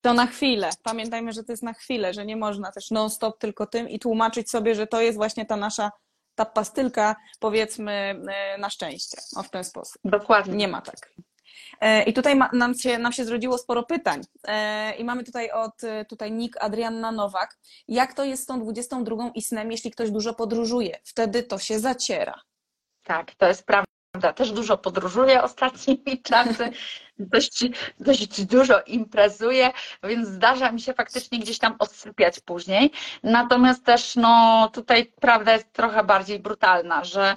[0.01, 0.69] To na chwilę.
[0.83, 4.49] Pamiętajmy, że to jest na chwilę, że nie można też non-stop tylko tym i tłumaczyć
[4.49, 5.91] sobie, że to jest właśnie ta nasza
[6.37, 7.91] ta pastylka, powiedzmy,
[8.29, 9.17] e, na szczęście.
[9.35, 10.01] O, w ten sposób.
[10.03, 10.55] Dokładnie.
[10.55, 11.13] Nie ma tak.
[11.81, 14.21] E, I tutaj ma, nam, się, nam się zrodziło sporo pytań.
[14.47, 15.73] E, I mamy tutaj od
[16.09, 17.57] tutaj Nick Adrianna Nowak.
[17.87, 20.99] Jak to jest z tą 22 i snem, jeśli ktoś dużo podróżuje?
[21.03, 22.41] Wtedy to się zaciera.
[23.03, 23.87] Tak, to jest prawda.
[24.21, 26.71] Też dużo podróżuję ostatnimi czasy,
[27.19, 27.65] dość,
[27.99, 29.71] dość dużo imprezuję,
[30.03, 32.91] więc zdarza mi się faktycznie gdzieś tam odsypiać później.
[33.23, 37.35] Natomiast też no, tutaj prawda jest trochę bardziej brutalna, że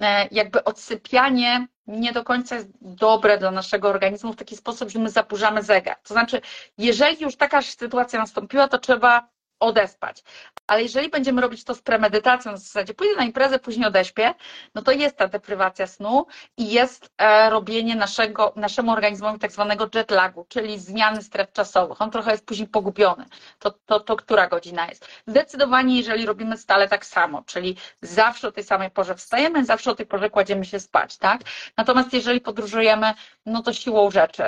[0.00, 4.98] e, jakby odsypianie nie do końca jest dobre dla naszego organizmu w taki sposób, że
[4.98, 5.96] my zaburzamy zegar.
[6.02, 6.40] To znaczy,
[6.78, 9.28] jeżeli już taka sytuacja nastąpiła, to trzeba
[9.60, 10.22] odespać.
[10.66, 14.34] Ale jeżeli będziemy robić to z premedytacją, w zasadzie pójdę na imprezę, później odeśpię,
[14.74, 19.88] no to jest ta deprywacja snu i jest e, robienie naszego, naszemu organizmowi tak zwanego
[19.94, 22.02] jetlagu, czyli zmiany stref czasowych.
[22.02, 23.26] On trochę jest później pogubiony.
[23.58, 25.08] To, to, to która godzina jest?
[25.26, 29.94] Zdecydowanie, jeżeli robimy stale tak samo, czyli zawsze o tej samej porze wstajemy, zawsze o
[29.94, 31.40] tej porze kładziemy się spać, tak?
[31.76, 33.14] Natomiast jeżeli podróżujemy,
[33.46, 34.42] no to siłą rzeczy.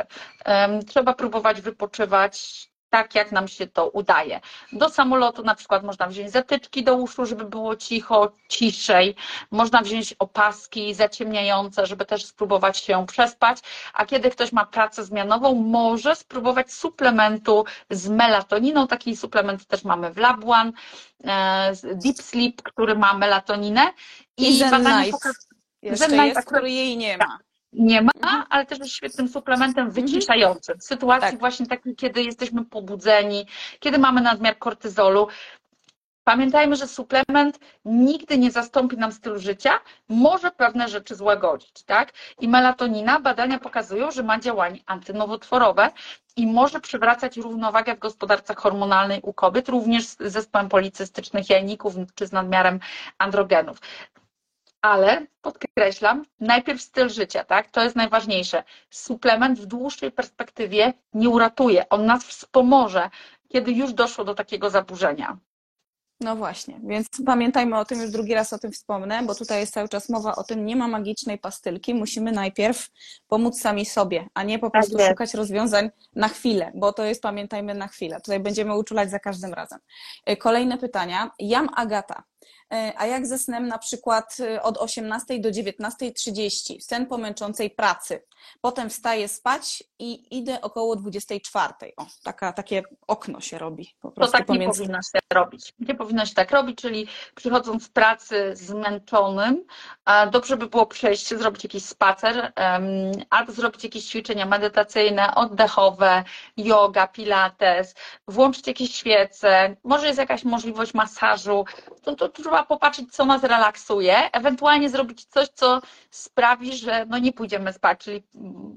[0.46, 4.40] Um, trzeba próbować wypoczywać tak, jak nam się to udaje.
[4.72, 9.14] Do samolotu na przykład można wziąć zatyczki do uszu, żeby było cicho, ciszej.
[9.50, 13.58] Można wziąć opaski zaciemniające, żeby też spróbować się przespać.
[13.94, 18.86] A kiedy ktoś ma pracę zmianową, może spróbować suplementu z melatoniną.
[18.86, 20.72] Taki suplement też mamy w Labuan,
[21.24, 23.92] e, Deep Sleep, który ma melatoninę.
[24.36, 27.38] I, I badania pokazują, jeszcze jest, który jej nie ma
[27.72, 28.44] nie ma, mhm.
[28.50, 30.06] ale też jest świetnym suplementem mhm.
[30.06, 30.78] wyciszającym.
[30.78, 31.40] W sytuacji tak.
[31.40, 33.46] właśnie takiej, kiedy jesteśmy pobudzeni,
[33.80, 35.28] kiedy mamy nadmiar kortyzolu.
[36.24, 42.12] Pamiętajmy, że suplement nigdy nie zastąpi nam stylu życia, może pewne rzeczy złagodzić, tak?
[42.40, 45.90] I melatonina, badania pokazują, że ma działanie antynowotworowe
[46.36, 52.26] i może przywracać równowagę w gospodarce hormonalnej u kobiet, również z zespołem policystycznych jajników czy
[52.26, 52.80] z nadmiarem
[53.18, 53.78] androgenów
[54.82, 57.70] ale podkreślam, najpierw styl życia, tak?
[57.70, 58.62] To jest najważniejsze.
[58.90, 63.10] Suplement w dłuższej perspektywie nie uratuje, on nas wspomoże,
[63.48, 65.38] kiedy już doszło do takiego zaburzenia.
[66.20, 69.72] No właśnie, więc pamiętajmy o tym, już drugi raz o tym wspomnę, bo tutaj jest
[69.72, 72.88] cały czas mowa o tym, nie ma magicznej pastylki, musimy najpierw
[73.28, 77.04] pomóc sami sobie, a nie po tak prostu tak szukać rozwiązań na chwilę, bo to
[77.04, 78.20] jest, pamiętajmy, na chwilę.
[78.20, 79.78] Tutaj będziemy uczulać za każdym razem.
[80.38, 81.30] Kolejne pytania.
[81.38, 82.22] Jam Agata.
[82.72, 87.70] E, a jak ze snem na przykład e, od 18 do 19.30, sen po męczącej
[87.70, 88.22] pracy.
[88.60, 91.74] Potem wstaję spać i idę około 24.
[91.96, 94.32] O, taka, takie okno się robi po prostu.
[94.32, 94.80] To tak pomiędzy...
[94.80, 95.74] nie powinno się robić.
[95.78, 99.64] Nie powinno się tak robić, czyli przychodząc z pracy zmęczonym,
[100.30, 102.52] dobrze by było przejść, zrobić jakiś spacer
[103.30, 106.24] albo zrobić jakieś ćwiczenia medytacyjne, oddechowe,
[106.56, 107.94] yoga, pilates,
[108.28, 111.64] włączyć jakieś świece, może jest jakaś możliwość masażu,
[112.02, 117.32] to, to trzeba popatrzeć, co nas relaksuje, ewentualnie zrobić coś, co sprawi, że no nie
[117.32, 118.22] pójdziemy spać, czyli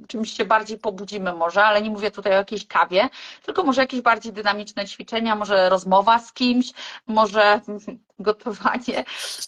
[0.08, 3.10] czymś się bardziej pobudzimy może, ale nie mówię tutaj o jakiejś kawie,
[3.46, 6.72] tylko może jakieś bardziej dynamiczne ćwiczenia, może rozmowa z kimś,
[7.08, 7.62] może
[8.20, 9.06] gotowanie.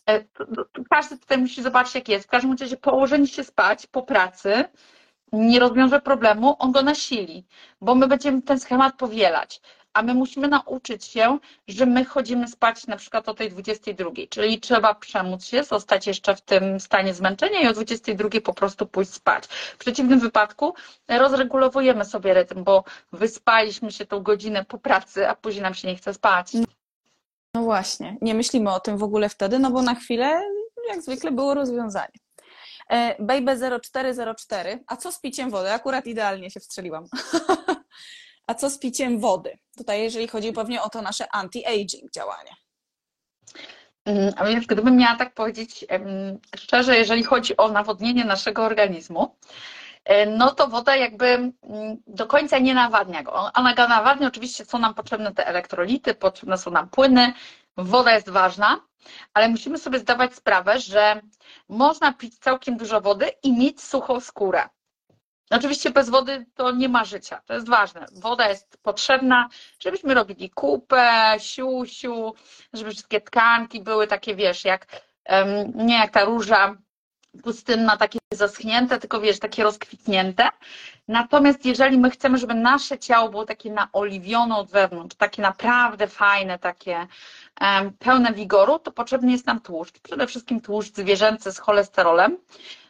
[0.09, 0.23] E,
[0.89, 2.25] każdy tutaj musi zobaczyć, jak jest.
[2.25, 4.65] W każdym razie położenie się spać po pracy
[5.31, 7.45] nie rozwiąże problemu, on go nasili,
[7.81, 9.61] bo my będziemy ten schemat powielać
[9.97, 14.59] a my musimy nauczyć się, że my chodzimy spać na przykład o tej 22, czyli
[14.59, 19.13] trzeba przemóc się, zostać jeszcze w tym stanie zmęczenia i o 22 po prostu pójść
[19.13, 19.45] spać.
[19.47, 20.73] W przeciwnym wypadku
[21.07, 25.95] rozregulowujemy sobie rytm, bo wyspaliśmy się tą godzinę po pracy, a później nam się nie
[25.95, 26.51] chce spać.
[27.53, 30.41] No właśnie, nie myślimy o tym w ogóle wtedy, no bo na chwilę,
[30.89, 32.17] jak zwykle, było rozwiązanie.
[32.89, 35.71] E, Baby 0404, a co z piciem wody?
[35.71, 37.05] Akurat idealnie się wstrzeliłam.
[38.47, 39.57] A co z piciem wody?
[39.77, 42.51] Tutaj, jeżeli chodzi pewnie o to nasze anti-aging działanie.
[44.05, 45.85] Mm, a więc gdybym miała tak powiedzieć
[46.57, 49.35] szczerze, jeżeli chodzi o nawodnienie naszego organizmu,
[50.05, 51.53] e, no to woda jakby mm,
[52.07, 53.51] do końca nie nawadnia go.
[53.53, 57.33] Ona go nawadnia, oczywiście są nam potrzebne te elektrolity, potrzebne są nam płyny,
[57.77, 58.81] woda jest ważna,
[59.33, 61.21] ale musimy sobie zdawać sprawę, że
[61.69, 64.69] można pić całkiem dużo wody i mieć suchą skórę.
[65.49, 68.05] Oczywiście bez wody to nie ma życia, to jest ważne.
[68.21, 72.33] Woda jest potrzebna, żebyśmy robili kupę, siusiu,
[72.73, 74.87] żeby wszystkie tkanki były takie, wiesz, jak
[75.75, 76.75] nie jak ta róża
[77.43, 80.49] pustynna, takie zaschnięte, tylko wiesz, takie rozkwitnięte.
[81.07, 86.59] Natomiast jeżeli my chcemy, żeby nasze ciało było takie naoliwione od wewnątrz, takie naprawdę fajne,
[86.59, 87.07] takie
[87.99, 89.99] pełne wigoru, to potrzebny jest nam tłuszcz.
[89.99, 92.37] Przede wszystkim tłuszcz zwierzęcy z cholesterolem.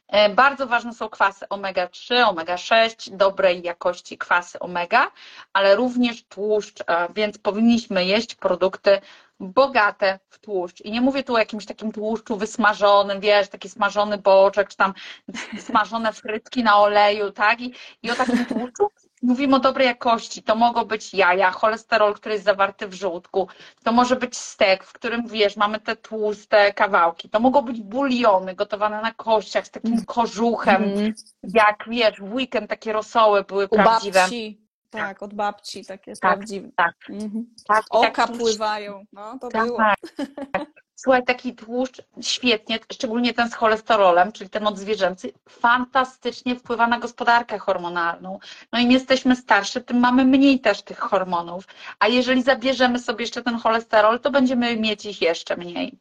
[0.07, 5.11] E, bardzo ważne są kwasy omega-3, omega-6, dobrej jakości kwasy omega,
[5.53, 6.83] ale również tłuszcz,
[7.15, 9.01] więc powinniśmy jeść produkty
[9.39, 10.81] bogate w tłuszcz.
[10.81, 14.93] I nie mówię tu o jakimś takim tłuszczu wysmażonym, wiesz, taki smażony boczek, czy tam
[15.67, 17.61] smażone frytki na oleju, tak?
[17.61, 18.89] I, i o takim tłuszczu,
[19.21, 20.43] Mówimy o dobrej jakości.
[20.43, 23.47] To mogą być jaja, cholesterol, który jest zawarty w żółtku.
[23.83, 27.29] To może być stek, w którym wiesz, mamy te tłuste kawałki.
[27.29, 30.05] To mogą być buliony gotowane na kościach z takim mm.
[30.05, 30.83] kożuchem.
[30.83, 31.13] Mm.
[31.43, 34.19] Jak wiesz, w weekend takie rosoły były U prawdziwe.
[34.19, 34.61] Babci.
[34.89, 36.69] Tak, od babci takie tak, prawdziwe.
[36.75, 37.45] Tak, mhm.
[37.67, 37.85] tak.
[37.89, 39.03] Oka tak, pływają.
[39.13, 39.77] No, to tak, było.
[39.77, 39.97] Tak.
[40.99, 47.59] Słuchaj, taki tłuszcz świetnie, szczególnie ten z cholesterolem, czyli ten odzwierzęcy, fantastycznie wpływa na gospodarkę
[47.59, 48.39] hormonalną.
[48.71, 51.67] No im jesteśmy starszy, tym mamy mniej też tych hormonów.
[51.99, 55.99] A jeżeli zabierzemy sobie jeszcze ten cholesterol, to będziemy mieć ich jeszcze mniej.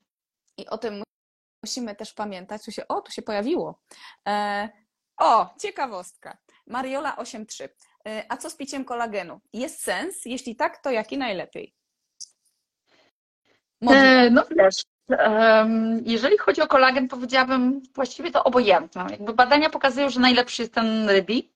[0.56, 1.02] I o tym
[1.62, 2.64] musimy też pamiętać.
[2.64, 3.80] Tu się, o, tu się pojawiło.
[4.28, 4.68] E,
[5.16, 6.38] o, ciekawostka.
[6.66, 7.68] Mariola 8.3.
[8.06, 9.40] E, a co z piciem kolagenu?
[9.52, 10.24] Jest sens?
[10.24, 11.74] Jeśli tak, to jaki najlepiej?
[13.82, 14.84] E, no wiesz,
[16.04, 19.06] jeżeli chodzi o kolagen, powiedziałabym właściwie to obojętne.
[19.10, 21.50] Jakby badania pokazują, że najlepszy jest ten rybi,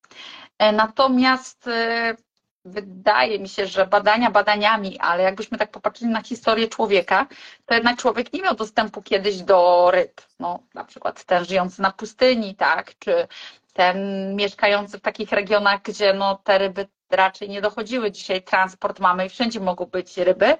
[0.58, 2.16] e, natomiast e,
[2.64, 7.26] wydaje mi się, że badania badaniami, ale jakbyśmy tak popatrzyli na historię człowieka,
[7.66, 10.20] to jednak człowiek nie miał dostępu kiedyś do ryb.
[10.40, 13.28] No, na przykład ten żyjący na pustyni, tak, czy
[13.72, 13.96] ten
[14.36, 18.10] mieszkający w takich regionach, gdzie no, te ryby raczej nie dochodziły.
[18.10, 20.56] Dzisiaj transport mamy i wszędzie mogą być ryby.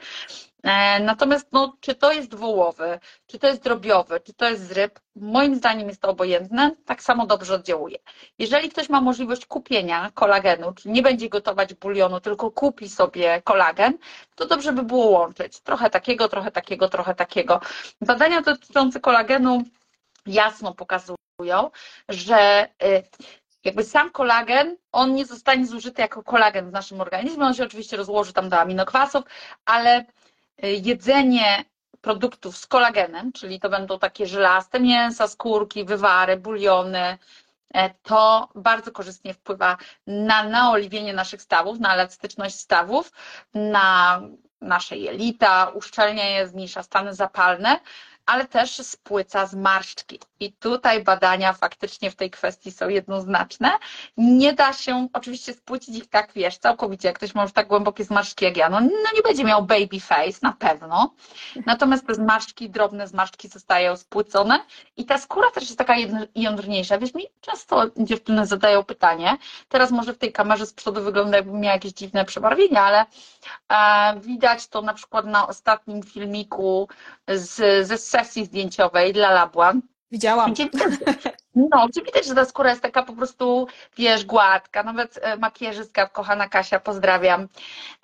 [0.63, 4.73] E, natomiast no, czy to jest wołowy, czy to jest drobiowy, czy to jest z
[4.73, 7.99] ryb, moim zdaniem jest to obojętne, tak samo dobrze oddziałuje.
[8.39, 13.99] Jeżeli ktoś ma możliwość kupienia kolagenu, czyli nie będzie gotować bulionu, tylko kupi sobie kolagen,
[14.35, 15.61] to dobrze by było łączyć.
[15.61, 17.61] Trochę takiego, trochę takiego, trochę takiego.
[18.01, 19.63] Badania dotyczące kolagenu
[20.27, 21.71] jasno pokazują,
[22.09, 23.03] że y,
[23.65, 27.97] jakby sam kolagen, on nie zostanie zużyty jako kolagen w naszym organizmie, on się oczywiście
[27.97, 29.25] rozłoży tam do aminokwasów,
[29.65, 30.05] ale y,
[30.63, 31.65] jedzenie
[32.01, 37.19] produktów z kolagenem, czyli to będą takie żelaste mięsa, skórki, wywary, buliony,
[37.75, 43.13] e, to bardzo korzystnie wpływa na naoliwienie naszych stawów, na elastyczność stawów,
[43.55, 44.21] na
[44.61, 47.81] nasze jelita, uszczelnia je, zmniejsza stany zapalne,
[48.31, 50.21] ale też spłyca zmarszczki.
[50.41, 53.71] I tutaj badania faktycznie w tej kwestii są jednoznaczne.
[54.17, 58.05] Nie da się oczywiście spłycić ich tak, wiesz, całkowicie, jak ktoś ma już tak głębokie
[58.05, 61.15] zmarszczki jak ja, no, no nie będzie miał baby face, na pewno.
[61.67, 64.61] Natomiast te zmarszczki, drobne zmarszczki zostają spłycone
[64.97, 65.95] i ta skóra też jest taka
[66.35, 66.99] jądrniejsza.
[66.99, 69.37] Wiesz, mi często dziewczyny zadają pytanie,
[69.69, 73.07] teraz może w tej kamerze z przodu wygląda jakby miała jakieś dziwne przebarwienie, ale
[73.69, 76.89] e, widać to na przykład na ostatnim filmiku
[77.29, 79.83] z, ze sesji zdjęciowej dla Labłan.
[80.13, 80.55] Widziałam.
[81.55, 84.83] No, gdzie widać, że ta skóra jest taka po prostu, wiesz, gładka.
[84.83, 87.49] Nawet e, makijażystka, kochana Kasia, pozdrawiam,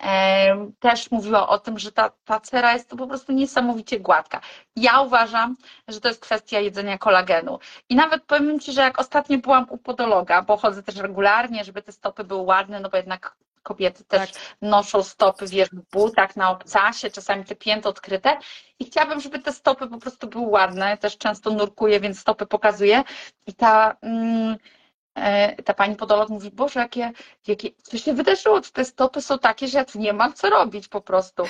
[0.03, 4.41] e, też mówiła o tym, że ta, ta cera jest to po prostu niesamowicie gładka.
[4.75, 5.55] Ja uważam,
[5.87, 7.59] że to jest kwestia jedzenia kolagenu.
[7.89, 11.81] I nawet powiem Ci, że jak ostatnio byłam u podologa, bo chodzę też regularnie, żeby
[11.81, 13.35] te stopy były ładne, no bo jednak
[13.67, 14.41] Kobiety też tak.
[14.61, 18.37] noszą stopy, wiesz, w butach, na obcasie, czasami te pięty odkryte.
[18.79, 20.97] I chciałabym, żeby te stopy po prostu były ładne.
[20.97, 23.03] Też często nurkuję, więc stopy pokazuję.
[23.47, 24.57] I ta, mm,
[25.15, 27.11] e, ta pani podolog mówi, Boże, jakie,
[27.47, 28.61] jakie, co się wydarzyło?
[28.61, 31.43] Te stopy są takie, że ja tu nie mam co robić po prostu.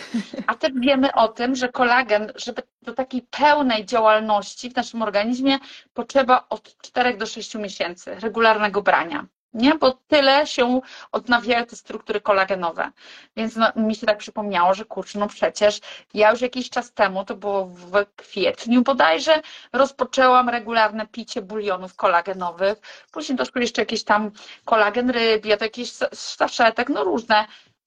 [0.47, 5.57] A też wiemy o tym, że kolagen, żeby do takiej pełnej działalności w naszym organizmie
[5.93, 9.75] potrzeba od 4 do 6 miesięcy regularnego brania nie?
[9.75, 10.81] Bo tyle się
[11.11, 12.91] odnawiają te struktury kolagenowe.
[13.35, 15.79] Więc no, mi się tak przypomniało, że kurczę, no przecież
[16.13, 19.41] ja już jakiś czas temu, to było w kwietniu bodajże,
[19.73, 22.77] rozpoczęłam regularne picie bulionów kolagenowych.
[23.11, 24.31] Później doszły jeszcze jakieś tam
[24.65, 27.45] kolagen ryb, ja to jakieś staszetek, no różne.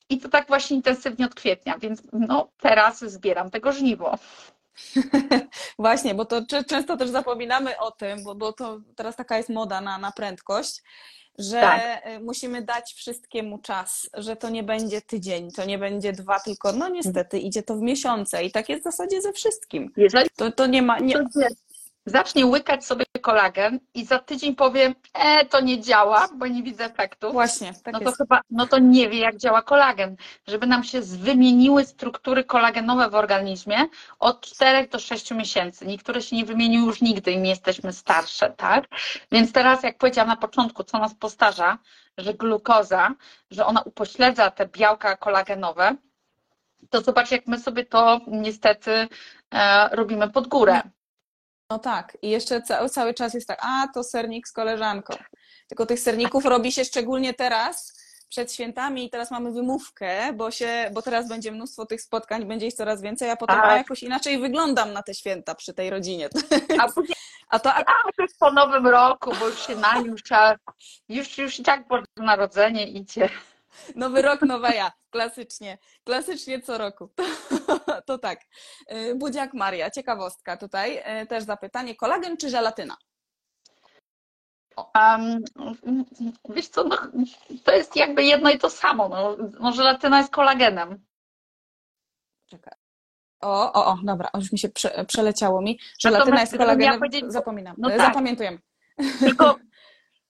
[0.08, 4.18] I to tak właśnie intensywnie od kwietnia, więc no teraz zbieram tego żniwo.
[5.78, 9.80] Właśnie, bo to często też zapominamy o tym, bo, bo to teraz taka jest moda
[9.80, 10.82] na, na prędkość,
[11.40, 12.06] że tak.
[12.06, 16.72] Y, musimy dać wszystkiemu czas, że to nie będzie tydzień, to nie będzie dwa, tylko
[16.72, 19.92] no niestety idzie to w miesiące i tak jest w zasadzie ze wszystkim.
[19.96, 20.98] Jeżeli to, to nie ma.
[20.98, 21.14] Nie...
[22.10, 26.84] Zacznie łykać sobie kolagen i za tydzień powiem, e, to nie działa, bo nie widzę
[26.84, 27.32] efektu.
[27.32, 28.18] Właśnie, tak no to jest.
[28.18, 30.16] chyba, no to nie wie, jak działa kolagen.
[30.46, 33.76] Żeby nam się wymieniły struktury kolagenowe w organizmie
[34.18, 35.86] od 4 do 6 miesięcy.
[35.86, 38.84] Niektóre się nie wymieniły już nigdy i my jesteśmy starsze, tak?
[39.32, 41.78] Więc teraz, jak powiedziałam na początku, co nas postarza,
[42.18, 43.14] że glukoza,
[43.50, 45.96] że ona upośledza te białka kolagenowe,
[46.90, 49.08] to zobacz, jak my sobie to niestety
[49.54, 50.80] e, robimy pod górę.
[51.70, 55.14] No tak, i jeszcze cały, cały czas jest tak, a to sernik z koleżanką.
[55.68, 60.90] Tylko tych serników robi się szczególnie teraz, przed świętami i teraz mamy wymówkę, bo, się,
[60.92, 64.38] bo teraz będzie mnóstwo tych spotkań, będzie ich coraz więcej, a potem a jakoś inaczej
[64.38, 66.28] wyglądam na te święta przy tej rodzinie.
[66.80, 67.16] A później,
[67.48, 67.84] a to, a
[68.16, 70.22] to jest po nowym roku, bo już się na już,
[71.08, 73.28] już, już i tak Boże Narodzenie idzie.
[73.96, 74.92] Nowy rok, nowa ja.
[75.10, 75.78] Klasycznie.
[76.04, 77.08] Klasycznie co roku.
[78.10, 78.40] To, tak.
[78.92, 81.02] Y, Budziak Maria, ciekawostka tutaj.
[81.22, 81.94] Y, też zapytanie.
[81.94, 82.96] Kolagen czy żelatyna?
[84.94, 85.44] Um,
[86.48, 86.96] wiesz co, no,
[87.64, 89.08] to jest jakby jedno i to samo.
[89.08, 91.04] No, no żelatyna jest kolagenem.
[92.46, 92.74] Czekaj.
[93.40, 95.78] O, o, o, dobra, już mi się prze, przeleciało mi.
[96.00, 97.00] Żelatyna jest kolagenem.
[97.26, 97.74] Zapominam.
[97.78, 97.98] No tak.
[97.98, 98.58] Zapamiętuję.
[99.20, 99.56] Tylko,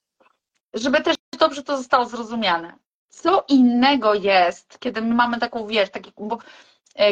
[0.75, 2.79] żeby też dobrze to zostało zrozumiane
[3.11, 6.39] co innego jest, kiedy my mamy taką, wiesz, taki, bo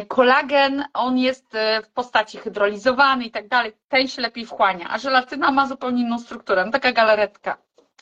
[0.08, 4.98] kolagen, on jest e, w postaci hydrolizowany i tak dalej, ten się lepiej wchłania, a
[4.98, 7.56] żelatyna ma zupełnie inną strukturę, no taka galaretka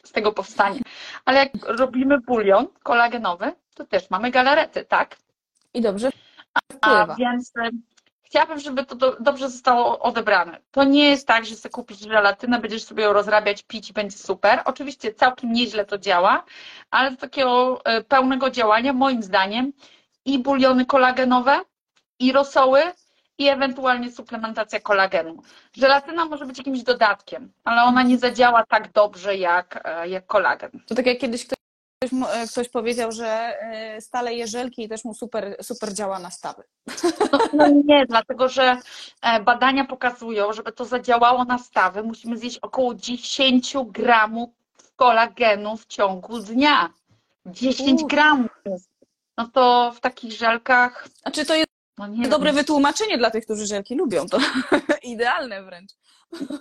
[0.04, 0.80] z tego powstanie.
[1.24, 5.16] Ale jak robimy bulion kolagenowy, to też mamy galarety, tak?
[5.74, 6.10] I dobrze
[6.72, 7.12] wpływa.
[7.12, 7.70] A więc e,
[8.22, 10.60] chciałabym, żeby to do, dobrze zostało odebrane.
[10.70, 14.18] To nie jest tak, że sobie kupisz żelatynę, będziesz sobie ją rozrabiać, pić i będzie
[14.18, 14.62] super.
[14.64, 16.44] Oczywiście całkiem nieźle to działa,
[16.90, 19.72] ale do takiego e, pełnego działania, moim zdaniem,
[20.26, 21.60] i buliony kolagenowe,
[22.18, 22.82] i rosoły,
[23.38, 25.42] i ewentualnie suplementacja kolagenu.
[25.76, 30.70] Żelatyna może być jakimś dodatkiem, ale ona nie zadziała tak dobrze jak, e, jak kolagen.
[30.86, 31.56] To tak jak kiedyś ktoś
[32.50, 36.62] Ktoś, e, powiedział, że e, stale jeżelki i też mu super, super działa na stawy.
[37.32, 38.78] No, no, nie, dlatego że
[39.44, 44.50] badania pokazują, żeby to zadziałało na stawy, musimy zjeść około 10 gramów
[44.96, 46.90] kolagenu w ciągu dnia.
[47.46, 48.10] 10 Uf.
[48.10, 48.50] gramów.
[49.38, 51.08] No to w takich żelkach.
[51.24, 51.66] A czy to jest
[51.98, 52.56] no dobre wiem.
[52.56, 54.26] wytłumaczenie dla tych, którzy żelki lubią?
[54.26, 54.38] To
[55.02, 55.90] idealne wręcz.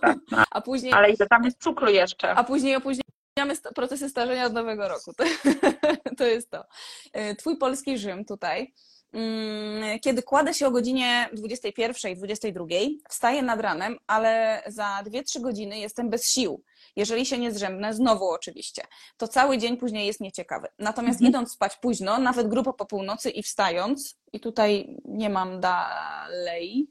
[0.02, 0.48] Tak, tak.
[0.52, 0.94] A później.
[0.94, 2.32] Ale ile tam jest cukru jeszcze?
[2.32, 3.06] A później opóźnienie
[3.40, 5.14] Mamy procesy starzenia od nowego roku.
[5.14, 5.24] To,
[6.18, 6.66] to jest to.
[7.14, 8.74] E, twój polski Rzym tutaj.
[9.14, 12.66] Mm, kiedy kładę się o godzinie 21, 22,
[13.10, 16.64] wstaję nad ranem, ale za 2-3 godziny jestem bez sił.
[16.96, 18.84] Jeżeli się nie zrzemnę, znowu oczywiście,
[19.18, 20.68] to cały dzień później jest nieciekawy.
[20.80, 21.30] Natomiast mhm.
[21.30, 26.90] idąc spać późno, nawet grubo po północy i wstając, i tutaj nie mam dalej,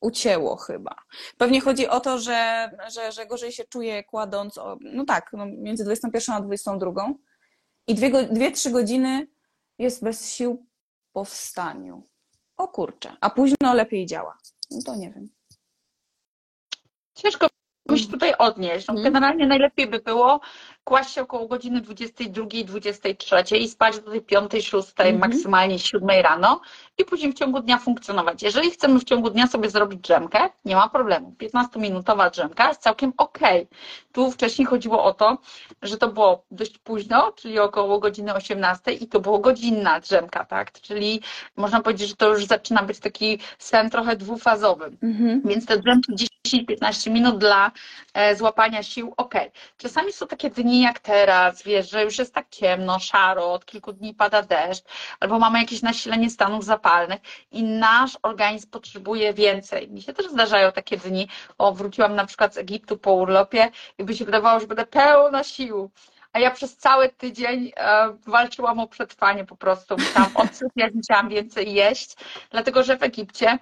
[0.00, 0.94] ucięło chyba.
[1.38, 5.46] Pewnie chodzi o to, że, że, że gorzej się czuję kładąc, o, no tak, no
[5.46, 7.06] między 21 a 22
[7.86, 9.26] i 2-3 godziny
[9.78, 10.66] jest bez sił
[11.12, 12.02] po wstaniu.
[12.56, 14.38] O kurczę, a późno lepiej działa.
[14.70, 15.28] No to nie wiem.
[17.14, 17.46] Ciężko
[17.92, 18.86] mi się tutaj odnieść.
[18.86, 19.04] No, mhm.
[19.04, 20.40] generalnie najlepiej by było
[20.84, 25.18] kłaść się około godziny 22, 23 i spać do tej 5, 6, mhm.
[25.18, 26.60] maksymalnie 7 rano
[26.98, 28.42] i później w ciągu dnia funkcjonować.
[28.42, 31.34] Jeżeli chcemy w ciągu dnia sobie zrobić drzemkę, nie ma problemu.
[31.38, 33.38] 15-minutowa drzemka jest całkiem ok.
[34.12, 35.38] Tu wcześniej chodziło o to,
[35.82, 40.72] że to było dość późno, czyli około godziny 18 i to było godzinna drzemka, tak?
[40.72, 41.20] Czyli
[41.56, 44.96] można powiedzieć, że to już zaczyna być taki sen trochę dwufazowy.
[45.02, 45.42] Mhm.
[45.44, 46.12] Więc te drzemki
[46.52, 47.70] 10-15 minut dla
[48.14, 49.34] e, złapania sił, ok.
[49.76, 53.92] Czasami są takie dni jak teraz, wiesz, że już jest tak ciemno, szaro, od kilku
[53.92, 54.84] dni pada deszcz,
[55.20, 59.90] albo mamy jakieś nasilenie stanów zapalnych i nasz organizm potrzebuje więcej.
[59.90, 61.28] Mi się też zdarzają takie dni,
[61.58, 65.44] o, wróciłam na przykład z Egiptu po urlopie i by się wydawało, że będę pełna
[65.44, 65.90] sił,
[66.36, 69.96] a ja przez cały tydzień e, walczyłam o przetrwanie po prostu.
[69.98, 72.16] Musiałam odsypiać, musiałam więcej jeść,
[72.50, 73.58] dlatego że w Egipcie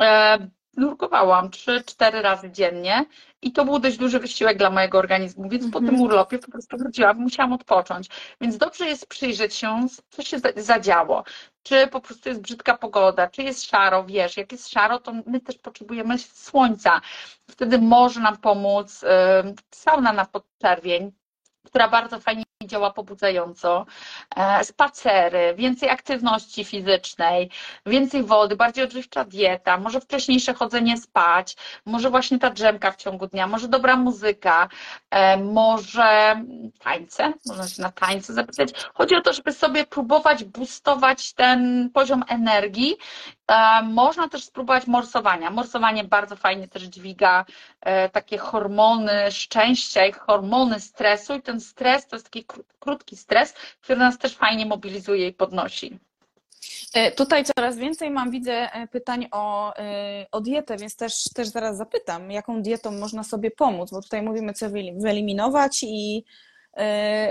[0.00, 0.38] e,
[0.76, 3.04] nurkowałam 3-4 razy dziennie
[3.42, 6.02] i to był dość duży wysiłek dla mojego organizmu, więc po tym mhm.
[6.02, 8.08] urlopie po prostu wróciłam, musiałam odpocząć.
[8.40, 11.24] Więc dobrze jest przyjrzeć się, co się zadziało.
[11.62, 15.40] Czy po prostu jest brzydka pogoda, czy jest szaro, wiesz, jak jest szaro, to my
[15.40, 17.00] też potrzebujemy słońca.
[17.50, 19.04] Wtedy może nam pomóc
[19.70, 21.12] sauna na podczerwień,
[21.66, 23.86] która bardzo fajnie działa pobudzająco,
[24.36, 27.50] e, spacery, więcej aktywności fizycznej,
[27.86, 31.56] więcej wody, bardziej odżywcza dieta, może wcześniejsze chodzenie spać,
[31.86, 34.68] może właśnie ta drzemka w ciągu dnia, może dobra muzyka,
[35.10, 36.42] e, może
[36.84, 38.70] tańce, można się na tańce zapytać.
[38.94, 42.96] Chodzi o to, żeby sobie próbować boostować ten poziom energii.
[43.48, 45.50] E, można też spróbować morsowania.
[45.50, 47.44] Morsowanie bardzo fajnie też dźwiga
[48.12, 52.44] takie hormony szczęścia i hormony stresu i ten stres to jest taki
[52.78, 55.98] krótki stres, który nas też fajnie mobilizuje i podnosi.
[56.94, 61.48] E, tutaj coraz więcej mam, widzę, e, pytań o, e, o dietę, więc też, też
[61.48, 66.24] zaraz zapytam, jaką dietą można sobie pomóc, bo tutaj mówimy, co wyeliminować i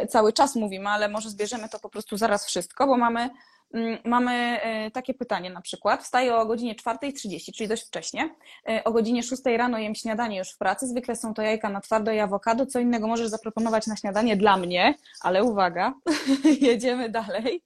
[0.09, 3.29] cały czas mówimy, ale może zbierzemy to po prostu zaraz wszystko, bo mamy
[4.05, 6.03] mamy e, takie pytanie na przykład.
[6.03, 8.35] Wstaję o godzinie 4.30, czyli dość wcześnie.
[8.69, 10.87] E, o godzinie 6 rano jem śniadanie już w pracy.
[10.87, 12.65] Zwykle są to jajka na twardo i awokado.
[12.65, 15.93] Co innego możesz zaproponować na śniadanie dla mnie, ale uwaga,
[16.61, 17.63] jedziemy dalej.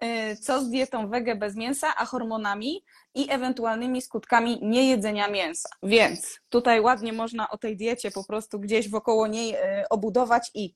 [0.00, 2.84] E, co z dietą wege bez mięsa, a hormonami
[3.14, 5.68] i ewentualnymi skutkami niejedzenia mięsa.
[5.82, 9.56] Więc tutaj ładnie można o tej diecie po prostu gdzieś wokoło niej
[9.90, 10.74] obudować i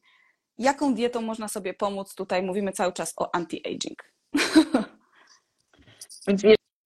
[0.58, 2.14] jaką dietą można sobie pomóc.
[2.14, 4.13] Tutaj mówimy cały czas o anti-aging.
[6.26, 6.42] Więc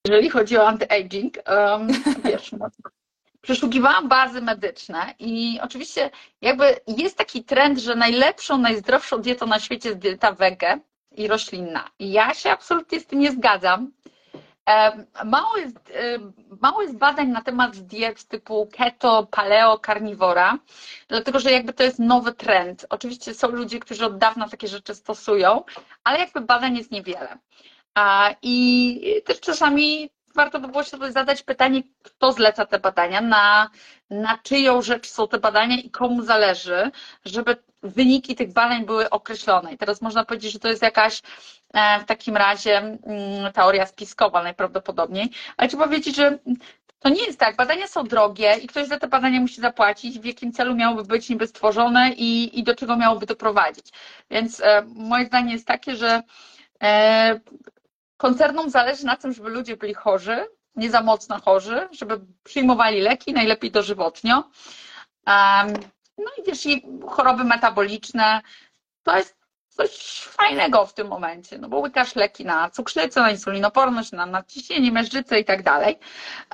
[0.06, 1.88] jeżeli chodzi o anti-aging, um,
[2.24, 2.68] wiesz, no,
[3.40, 9.88] przeszukiwałam bazy medyczne i oczywiście jakby jest taki trend, że najlepszą, najzdrowszą dietą na świecie
[9.88, 10.80] jest dieta wege
[11.12, 11.90] i roślinna.
[11.98, 13.92] I ja się absolutnie z tym nie zgadzam.
[15.24, 15.92] Mało jest,
[16.60, 20.58] mało jest badań na temat diet typu keto, paleo, karniwora,
[21.08, 22.86] dlatego że jakby to jest nowy trend.
[22.90, 25.64] Oczywiście są ludzie, którzy od dawna takie rzeczy stosują,
[26.04, 27.38] ale jakby badań jest niewiele.
[28.42, 33.70] I też czasami warto by było się zadać pytanie, kto zleca te badania, na,
[34.10, 36.90] na czyją rzecz są te badania i komu zależy,
[37.24, 39.72] żeby wyniki tych badań były określone.
[39.72, 41.22] I teraz można powiedzieć, że to jest jakaś
[41.74, 46.38] e, w takim razie mm, teoria spiskowa najprawdopodobniej, ale trzeba powiedzieć, że
[47.00, 47.56] to nie jest tak.
[47.56, 51.28] Badania są drogie i ktoś za te badania musi zapłacić, w jakim celu miałoby być
[51.28, 53.92] niby stworzone i, i do czego miałoby to prowadzić.
[54.30, 56.22] Więc e, moje zdanie jest takie, że
[56.82, 57.40] e,
[58.16, 60.46] koncernom zależy na tym, żeby ludzie byli chorzy,
[60.78, 64.44] nie za mocno chorzy, żeby przyjmowali leki, najlepiej dożywotnio.
[66.18, 68.40] No i wiesz, i choroby metaboliczne,
[69.02, 74.12] to jest coś fajnego w tym momencie, no bo łykasz leki na cukrzycę, na insulinoporność,
[74.12, 75.98] na nadciśnienie, mężczyzny i tak dalej.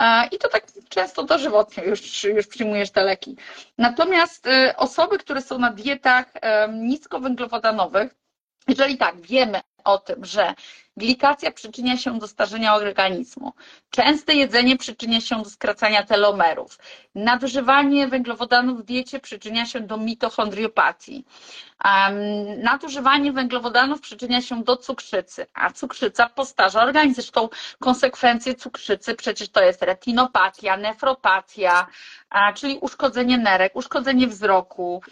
[0.00, 3.36] E, I to tak często dożywotnie już, już przyjmujesz te leki.
[3.78, 6.32] Natomiast y, osoby, które są na dietach
[6.72, 8.14] niskowęglowodanowych,
[8.68, 10.54] jeżeli tak, wiemy o tym, że
[10.96, 13.52] glikacja przyczynia się do starzenia organizmu,
[13.90, 16.78] częste jedzenie przyczynia się do skracania telomerów,
[17.14, 21.24] nadużywanie węglowodanów w diecie przyczynia się do mitochondriopatii,
[22.62, 27.14] nadużywanie węglowodanów przyczynia się do cukrzycy, a cukrzyca postarza organizm.
[27.14, 27.48] Zresztą
[27.80, 31.86] konsekwencje cukrzycy przecież to jest retinopatia, nefropatia,
[32.54, 35.02] czyli uszkodzenie nerek, uszkodzenie wzroku,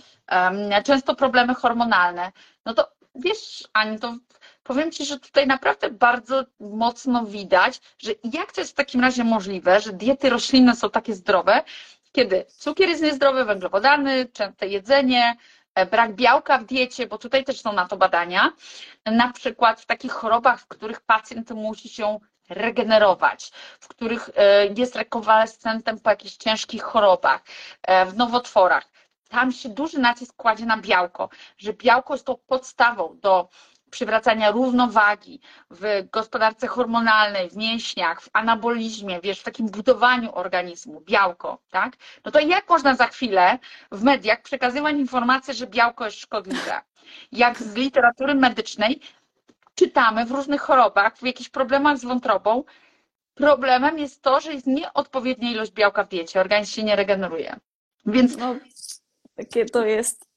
[0.84, 2.32] często problemy hormonalne.
[2.66, 4.14] No to wiesz, Ani, to
[4.62, 9.24] powiem Ci, że tutaj naprawdę bardzo mocno widać, że jak to jest w takim razie
[9.24, 11.62] możliwe, że diety roślinne są takie zdrowe,
[12.12, 15.36] kiedy cukier jest niezdrowy, węglowodany, częste jedzenie,
[15.74, 18.52] e, brak białka w diecie, bo tutaj też są na to badania,
[19.06, 24.96] na przykład w takich chorobach, w których pacjent musi się regenerować, w których e, jest
[24.96, 27.42] rekonwalescentem po jakichś ciężkich chorobach,
[27.82, 28.84] e, w nowotworach.
[29.28, 33.48] Tam się duży nacisk kładzie na białko, że białko jest tą podstawą do
[33.92, 35.40] przywracania równowagi
[35.70, 41.96] w gospodarce hormonalnej, w mięśniach, w anabolizmie, wiesz, w takim budowaniu organizmu, białko, tak?
[42.24, 43.58] No to jak można za chwilę
[43.92, 46.80] w mediach przekazywać informację, że białko jest szkodliwe?
[47.32, 49.00] Jak z literatury medycznej
[49.74, 52.64] czytamy w różnych chorobach, w jakichś problemach z wątrobą,
[53.34, 57.56] problemem jest to, że jest nieodpowiednia ilość białka w diecie, organizm się nie regeneruje.
[58.06, 58.54] Więc no,
[59.36, 60.28] takie to jest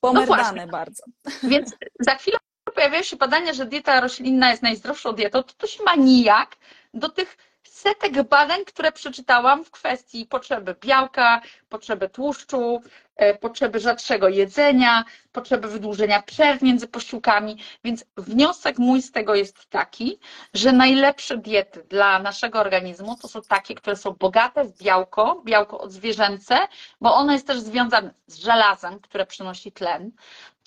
[0.00, 1.02] pomerdane no bardzo.
[1.42, 2.38] Więc za chwilę
[2.74, 6.56] pojawiają się badania, że dieta roślinna jest najzdrowszą dietą, to to się ma nijak
[6.94, 7.36] do tych
[7.82, 12.82] setek badań, które przeczytałam w kwestii potrzeby białka, potrzeby tłuszczu,
[13.16, 17.56] e, potrzeby rzadszego jedzenia, potrzeby wydłużenia przerw między posiłkami.
[17.84, 20.18] Więc wniosek mój z tego jest taki,
[20.54, 25.80] że najlepsze diety dla naszego organizmu to są takie, które są bogate w białko, białko
[25.80, 26.58] odzwierzęce,
[27.00, 30.10] bo ono jest też związane z żelazem, które przynosi tlen,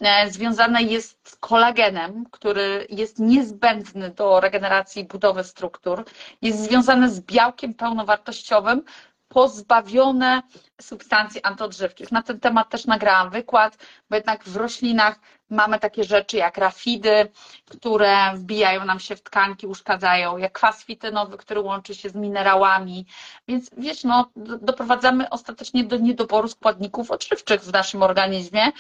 [0.02, 6.06] e, związane jest z kolagenem, który jest niezbędny do regeneracji i budowy struktur,
[6.42, 8.84] jest związane z białkiem pełnowartościowym,
[9.28, 10.42] pozbawione
[10.82, 12.12] substancji antyodżywczych.
[12.12, 13.78] Na ten temat też nagrałam wykład,
[14.10, 15.20] bo jednak w roślinach
[15.50, 17.32] Mamy takie rzeczy jak rafidy,
[17.66, 23.06] które wbijają nam się w tkanki, uszkadzają, jak kwas fitynowy, który łączy się z minerałami.
[23.48, 28.72] Więc wiesz, no, doprowadzamy ostatecznie do niedoboru składników odżywczych w naszym organizmie.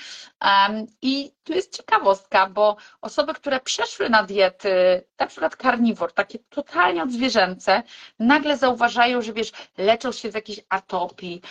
[1.02, 7.04] I tu jest ciekawostka, bo osoby, które przeszły na diety, na przykład karniwor, takie totalnie
[7.04, 7.84] odzwierzęce,
[8.20, 11.42] nagle zauważają, że wiesz, leczą się z jakiejś atopii,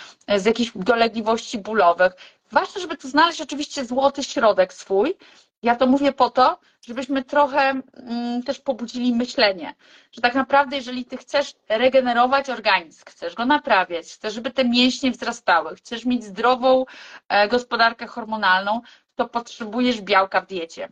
[0.41, 2.13] z jakichś dolegliwości bólowych.
[2.53, 5.15] Ważne, żeby tu znaleźć oczywiście złoty środek swój.
[5.63, 7.61] Ja to mówię po to, żebyśmy trochę
[7.95, 9.75] mm, też pobudzili myślenie,
[10.13, 15.11] że tak naprawdę, jeżeli ty chcesz regenerować organizm, chcesz go naprawiać, chcesz, żeby te mięśnie
[15.11, 16.85] wzrastały, chcesz mieć zdrową
[17.29, 18.81] e, gospodarkę hormonalną,
[19.17, 20.89] to potrzebujesz białka w diecie.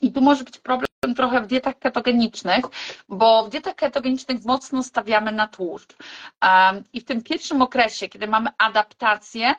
[0.00, 0.86] I tu może być problem
[1.16, 2.64] trochę w dietach ketogenicznych,
[3.08, 5.96] bo w dietach ketogenicznych mocno stawiamy na tłuszcz.
[6.92, 9.54] I w tym pierwszym okresie, kiedy mamy adaptację,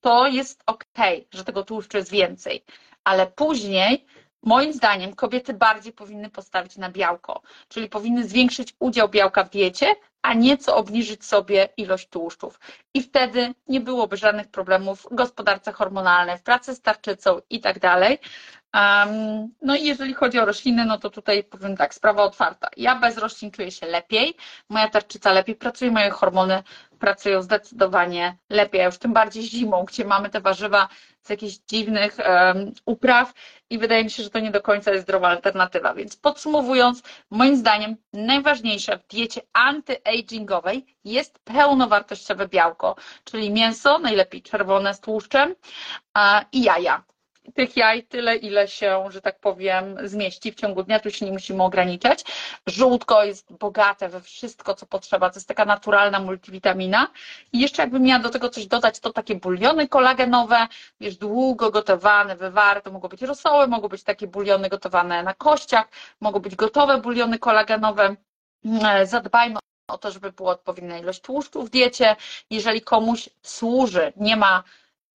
[0.00, 0.84] to jest ok,
[1.32, 2.64] że tego tłuszczu jest więcej,
[3.04, 4.06] ale później
[4.46, 9.94] Moim zdaniem kobiety bardziej powinny postawić na białko, czyli powinny zwiększyć udział białka w diecie,
[10.22, 12.60] a nieco obniżyć sobie ilość tłuszczów.
[12.94, 17.78] I wtedy nie byłoby żadnych problemów w gospodarce hormonalnej, w pracy z tarczycą i tak
[17.78, 18.18] dalej.
[19.62, 22.68] No i jeżeli chodzi o rośliny, no to tutaj powiem tak, sprawa otwarta.
[22.76, 24.36] Ja bez roślin czuję się lepiej,
[24.68, 26.62] moja tarczyca lepiej pracuje, moje hormony
[26.98, 30.88] pracują zdecydowanie lepiej, już tym bardziej zimą, gdzie mamy te warzywa
[31.22, 33.32] z jakichś dziwnych um, upraw
[33.70, 35.94] i wydaje mi się, że to nie do końca jest zdrowa alternatywa.
[35.94, 44.94] Więc podsumowując, moim zdaniem najważniejsze w diecie anty-agingowej jest pełnowartościowe białko, czyli mięso, najlepiej czerwone
[44.94, 45.54] z tłuszczem
[46.14, 47.04] a, i jaja
[47.54, 51.32] tych jaj tyle, ile się, że tak powiem, zmieści w ciągu dnia, tu się nie
[51.32, 52.24] musimy ograniczać.
[52.66, 57.08] Żółtko jest bogate we wszystko, co potrzeba, to jest taka naturalna multivitamina.
[57.52, 60.66] I jeszcze jakbym miała do tego coś dodać, to takie buliony kolagenowe,
[61.00, 65.88] wiesz, długo gotowane, wywarte, mogą być rosoły, mogą być takie buliony gotowane na kościach,
[66.20, 68.16] mogą być gotowe buliony kolagenowe.
[68.64, 72.16] Mm, zadbajmy o to, żeby była odpowiednia ilość tłuszczu w diecie.
[72.50, 74.62] Jeżeli komuś służy, nie ma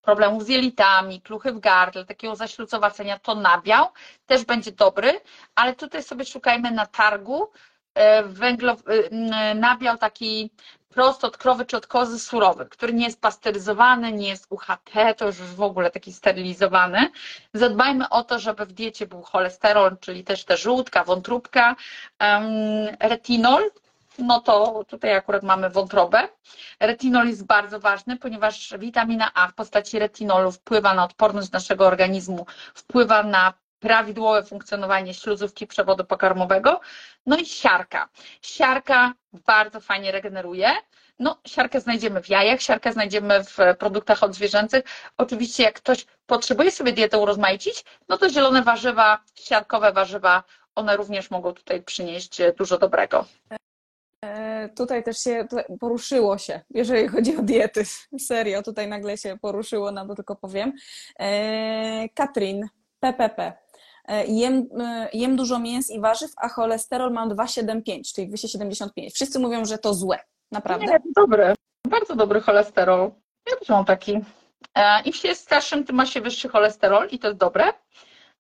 [0.01, 3.87] problemów z jelitami, kluchy w gardle, takiego zaślucowacenia, to nabiał
[4.25, 5.21] też będzie dobry,
[5.55, 7.51] ale tutaj sobie szukajmy na targu
[7.93, 8.75] e, węglo,
[9.11, 10.51] e, nabiał taki
[10.89, 15.25] prosto od krowy czy od kozy surowy, który nie jest pasteryzowany, nie jest UHT, to
[15.25, 17.09] już w ogóle taki sterylizowany.
[17.53, 21.75] Zadbajmy o to, żeby w diecie był cholesterol, czyli też te żółtka, wątróbka,
[22.99, 23.71] retinol,
[24.19, 26.27] no to tutaj akurat mamy wątrobę.
[26.79, 32.45] Retinol jest bardzo ważny, ponieważ witamina A w postaci retinolu wpływa na odporność naszego organizmu,
[32.73, 36.79] wpływa na prawidłowe funkcjonowanie śluzówki przewodu pokarmowego.
[37.25, 38.09] No i siarka.
[38.41, 40.71] Siarka bardzo fajnie regeneruje.
[41.19, 44.83] No, siarkę znajdziemy w jajach, siarkę znajdziemy w produktach odzwierzęcych.
[45.17, 50.43] Oczywiście, jak ktoś potrzebuje sobie dietę urozmaicić, no to zielone warzywa, siarkowe warzywa,
[50.75, 53.25] one również mogą tutaj przynieść dużo dobrego.
[54.61, 55.47] E, tutaj też się
[55.79, 57.83] poruszyło się, jeżeli chodzi o diety.
[58.19, 60.73] Serio, tutaj nagle się poruszyło, no to tylko powiem.
[61.19, 62.67] E, Katrin,
[62.99, 63.53] PPP.
[64.07, 64.69] E, jem,
[65.13, 69.13] jem dużo mięs i warzyw, a cholesterol mam 2,75, czyli 275.
[69.13, 70.19] Wszyscy mówią, że to złe.
[70.51, 70.85] Naprawdę?
[70.85, 71.55] Nie, dobre.
[71.87, 73.11] Bardzo dobry cholesterol.
[73.51, 74.19] Ja też mam taki.
[75.05, 77.73] Im się jest starszym, tym ma się wyższy cholesterol i to jest dobre.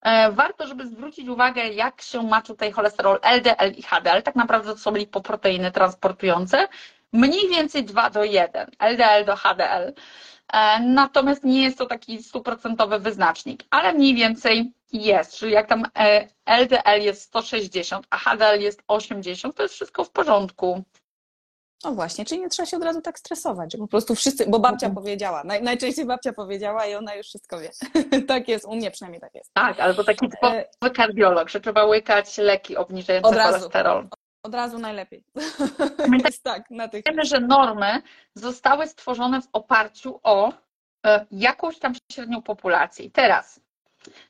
[0.01, 4.23] E, warto, żeby zwrócić uwagę, jak się ma tutaj cholesterol LDL i HDL.
[4.23, 6.67] Tak naprawdę to są lipoproteiny transportujące.
[7.13, 9.93] Mniej więcej 2 do 1, LDL do HDL.
[10.53, 15.35] E, natomiast nie jest to taki stuprocentowy wyznacznik, ale mniej więcej jest.
[15.37, 15.83] Czyli jak tam
[16.45, 20.83] LDL e, jest 160, a HDL jest 80, to jest wszystko w porządku.
[21.83, 24.59] No właśnie, czyli nie trzeba się od razu tak stresować, że po prostu wszyscy, bo
[24.59, 24.95] babcia mhm.
[24.95, 27.71] powiedziała, naj, najczęściej babcia powiedziała i ona już wszystko wie.
[28.27, 29.53] tak jest, u mnie przynajmniej tak jest.
[29.53, 34.07] Tak, albo taki typowy e, kardiolog, że trzeba łykać leki obniżające od razu, cholesterol.
[34.43, 35.23] Od razu najlepiej.
[36.25, 37.03] jest tak, na tych...
[37.09, 38.01] Wiemy, że normy
[38.35, 40.53] zostały stworzone w oparciu o
[41.05, 43.05] e, jakąś tam średnią populację.
[43.05, 43.59] I teraz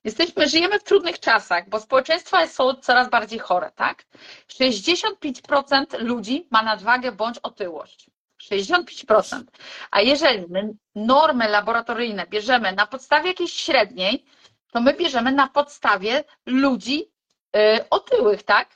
[0.04, 4.06] Jesteśmy, żyjemy w trudnych czasach, bo społeczeństwa są coraz bardziej chore, tak?
[4.48, 8.10] 65% ludzi ma nadwagę bądź otyłość.
[8.42, 9.44] 65%.
[9.92, 14.26] A jeżeli my normy laboratoryjne bierzemy na podstawie jakiejś średniej,
[14.72, 17.12] to my bierzemy na podstawie ludzi
[17.54, 18.70] yy, otyłych, tak?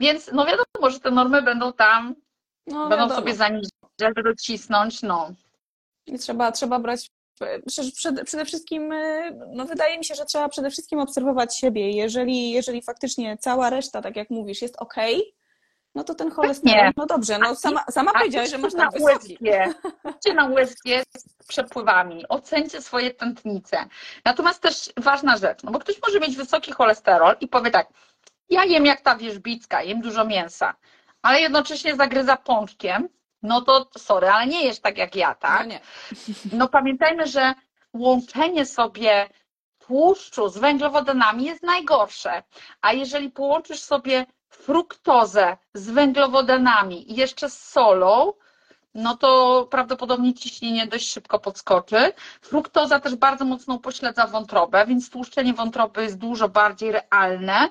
[0.00, 2.14] Więc no wiadomo, że te normy będą tam,
[2.66, 3.14] no, będą wiadomo.
[3.14, 5.30] sobie zaniżać, żeby docisnąć, no.
[6.06, 7.10] I trzeba, trzeba brać
[7.96, 11.90] przede, przede wszystkim, e, no wydaje mi się, że trzeba przede wszystkim obserwować siebie.
[11.90, 14.94] Jeżeli, jeżeli faktycznie cała reszta, tak jak mówisz, jest ok,
[15.94, 19.38] no to ten cholesterol, no dobrze, no sama, sama powiedziałaś, że masz na tak wysoki.
[20.04, 20.84] USG, na USG
[21.48, 23.86] przepływami, ocencie swoje tętnice.
[24.24, 27.88] Natomiast też ważna rzecz, no bo ktoś może mieć wysoki cholesterol i powie tak,
[28.50, 30.74] ja jem jak ta wierzbicka, jem dużo mięsa,
[31.22, 33.08] ale jednocześnie zagryza pączkiem,
[33.46, 35.60] no to sorry, ale nie jesz tak jak ja, tak?
[35.60, 35.80] No nie.
[36.52, 37.54] No pamiętajmy, że
[37.92, 39.28] łączenie sobie
[39.78, 42.42] tłuszczu z węglowodanami jest najgorsze.
[42.80, 48.32] A jeżeli połączysz sobie fruktozę z węglowodanami i jeszcze z solą,
[48.94, 52.12] no to prawdopodobnie ciśnienie dość szybko podskoczy.
[52.40, 57.68] Fruktoza też bardzo mocno upośledza wątrobę, więc tłuszczenie wątroby jest dużo bardziej realne.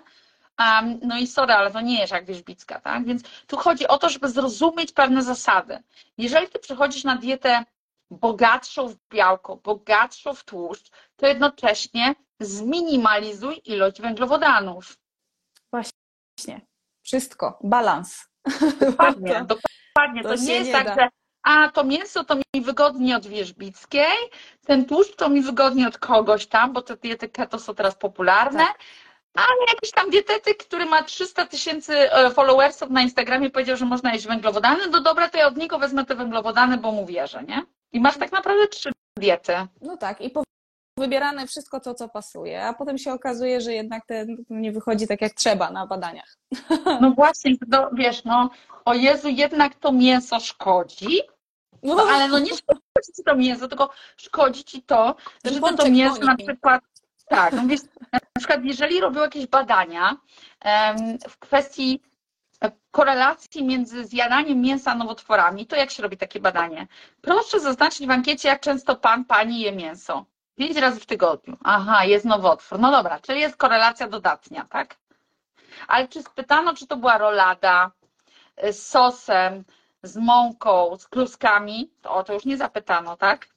[0.60, 3.06] Um, no i sorry, ale to nie jest jak wierzbicka, tak?
[3.06, 5.84] Więc tu chodzi o to, żeby zrozumieć pewne zasady.
[6.18, 7.66] Jeżeli ty przechodzisz na dietę
[8.12, 14.97] bogatszą w białko, bogatszą w tłuszcz, to jednocześnie zminimalizuj ilość węglowodanów.
[15.72, 16.62] Właśnie.
[17.03, 17.60] Wszystko.
[17.64, 18.26] Balans.
[18.80, 19.56] Dokładnie, To-
[19.95, 20.24] dokładnie.
[20.24, 20.95] To, to nie jest nie tak, da.
[20.95, 21.10] że
[21.43, 24.16] a to mięso to mi wygodnie od wierzbickiej,
[24.66, 28.60] ten tłuszcz to mi wygodnie od kogoś tam, bo te diety keto są teraz popularne,
[28.60, 28.80] Tak.
[29.36, 34.14] Ale jakiś tam dietetyk, który ma 300 tysięcy e, followersów na Instagramie powiedział, że można
[34.14, 37.64] jeść węglowodany, no dobra, to ja od niego wezmę te węglowodany, bo mu wierzę, nie?
[37.92, 39.54] I masz tak naprawdę trzy diety.
[39.82, 40.44] No tak, i po-
[41.00, 45.22] wybierane wszystko to, co pasuje, a potem się okazuje, że jednak ten nie wychodzi tak
[45.22, 46.36] jak trzeba na badaniach.
[47.02, 48.50] No właśnie, to, wiesz, no,
[48.86, 51.22] o Jezu, jednak to mięso szkodzi,
[51.84, 55.16] No, ale no nie szkodzi ci to mięso, tylko szkodzi ci to,
[55.46, 56.84] że ty to mięso na przykład,
[57.28, 60.18] tak, no wiesz, na przykład jeżeli robią jakieś badania
[61.30, 62.02] w kwestii
[62.92, 66.88] korelacji między zjadaniem mięsa a nowotworami, to jak się robi takie badanie?
[67.22, 70.26] Proszę zaznaczyć w ankiecie, jak często pan, pani je mięso.
[70.56, 71.58] Pięć razy w tygodniu.
[71.64, 72.80] Aha, jest nowotwór.
[72.80, 74.96] No dobra, czyli jest korelacja dodatnia, tak?
[75.88, 77.92] Ale czy spytano, czy to była rolada
[78.64, 79.64] y, z sosem,
[80.04, 81.92] z mąką, z kluskami?
[82.02, 83.48] To o to już nie zapytano, tak?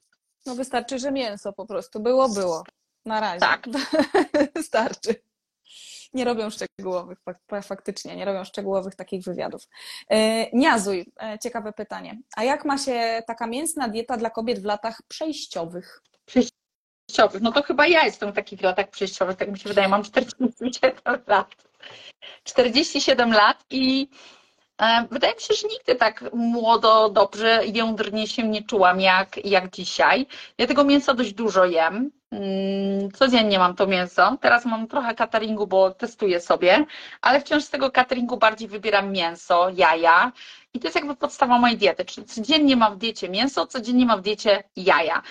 [0.46, 2.64] no wystarczy, że mięso po prostu było, było.
[3.08, 3.40] Na razie.
[3.40, 3.66] Tak.
[4.62, 5.14] Starczy.
[6.12, 9.62] Nie robią szczegółowych, fak- faktycznie, nie robią szczegółowych takich wywiadów.
[10.10, 12.18] E, Niazuj, e, ciekawe pytanie.
[12.36, 16.02] A jak ma się taka mięsna dieta dla kobiet w latach przejściowych?
[16.26, 17.42] Przejściowych.
[17.42, 19.88] No to chyba ja jestem w takich latach przejściowych, tak mi się wydaje.
[19.88, 20.94] Mam 47
[21.26, 21.54] lat.
[22.44, 24.08] 47 lat i
[25.10, 30.26] wydaje mi się, że nigdy tak młodo, dobrze, jądrnie się nie czułam jak, jak dzisiaj.
[30.58, 32.10] Ja tego mięsa dość dużo jem.
[32.30, 34.36] Mm, Codziennie mam to mięso.
[34.40, 36.86] Teraz mam trochę cateringu, bo testuję sobie,
[37.22, 40.32] ale wciąż z tego cateringu bardziej wybieram mięso, jaja.
[40.74, 42.04] I to jest jakby podstawa mojej diety.
[42.04, 45.22] Czyli codziennie mam w diecie mięso, codziennie mam w diecie jaja.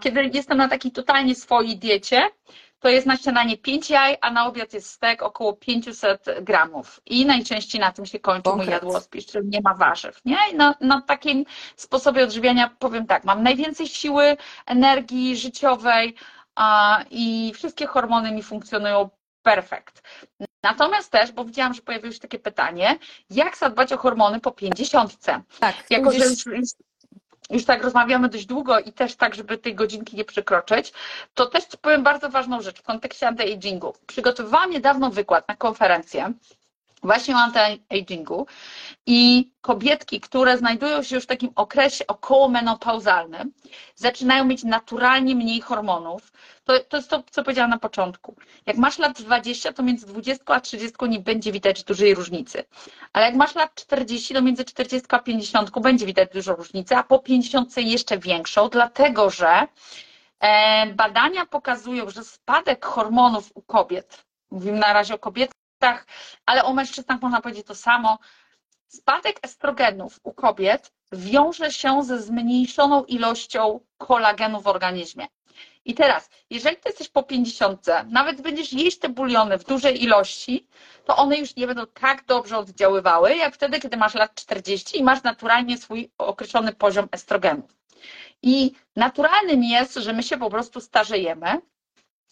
[0.00, 2.30] Kiedy jestem na takiej totalnie swojej diecie,
[2.80, 7.00] to jest na śniadanie 5 jaj, a na obiad jest stek około 500 gramów.
[7.06, 8.82] I najczęściej na tym się kończy mój Konkret.
[8.82, 10.20] jadłospis, czyli nie ma warzyw.
[10.24, 10.36] Nie?
[10.52, 11.44] I na, na takim
[11.76, 16.14] sposobie odżywiania powiem tak, mam najwięcej siły, energii życiowej
[16.54, 19.10] a, i wszystkie hormony mi funkcjonują
[19.42, 20.02] perfekt.
[20.62, 22.98] Natomiast też, bo widziałam, że pojawiło się takie pytanie,
[23.30, 25.16] jak zadbać o hormony po 50?
[25.60, 26.68] Tak, Jako, że gdzieś- już, już,
[27.50, 30.92] już tak rozmawiamy dość długo i też tak, żeby tej godzinki nie przekroczyć,
[31.34, 33.92] to też powiem bardzo ważną rzecz w kontekście anti-agingu.
[34.06, 36.32] Przygotowywałam niedawno wykład na konferencję
[37.02, 38.46] właśnie o anti-agingu
[39.06, 43.52] i kobietki, które znajdują się już w takim okresie okołomenopauzalnym,
[43.94, 46.32] zaczynają mieć naturalnie mniej hormonów.
[46.64, 48.36] To, to jest to, co powiedziałam na początku.
[48.66, 52.64] Jak masz lat 20, to między 20 a 30 nie będzie widać dużej różnicy.
[53.12, 57.02] Ale jak masz lat 40, to między 40 a 50 będzie widać dużą różnicę, a
[57.02, 59.66] po 50 jeszcze większą, dlatego że
[60.40, 65.57] e, badania pokazują, że spadek hormonów u kobiet, mówimy na razie o kobietach,
[66.46, 68.18] ale o mężczyznach można powiedzieć to samo,
[68.88, 75.26] spadek estrogenów u kobiet wiąże się ze zmniejszoną ilością kolagenu w organizmie.
[75.84, 80.66] I teraz, jeżeli ty jesteś po 50, nawet będziesz jeść te buliony w dużej ilości,
[81.04, 85.02] to one już nie będą tak dobrze oddziaływały, jak wtedy, kiedy masz lat 40 i
[85.02, 87.70] masz naturalnie swój określony poziom estrogenów.
[88.42, 91.60] I naturalnym jest, że my się po prostu starzejemy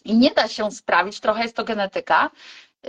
[0.05, 2.29] i nie da się sprawić, trochę jest to genetyka,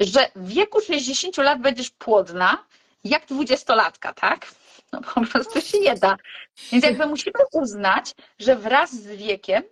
[0.00, 2.64] że w wieku 60 lat będziesz płodna,
[3.04, 4.46] jak dwudziestolatka, tak?
[4.92, 6.16] No po prostu się nie da.
[6.72, 9.62] Więc jakby musimy uznać, że wraz z wiekiem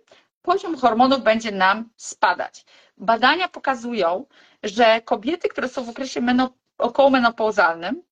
[0.41, 2.65] poziom hormonów będzie nam spadać.
[2.97, 4.25] Badania pokazują,
[4.63, 6.21] że kobiety, które są w okresie
[6.77, 8.03] okołomenopauzalnym,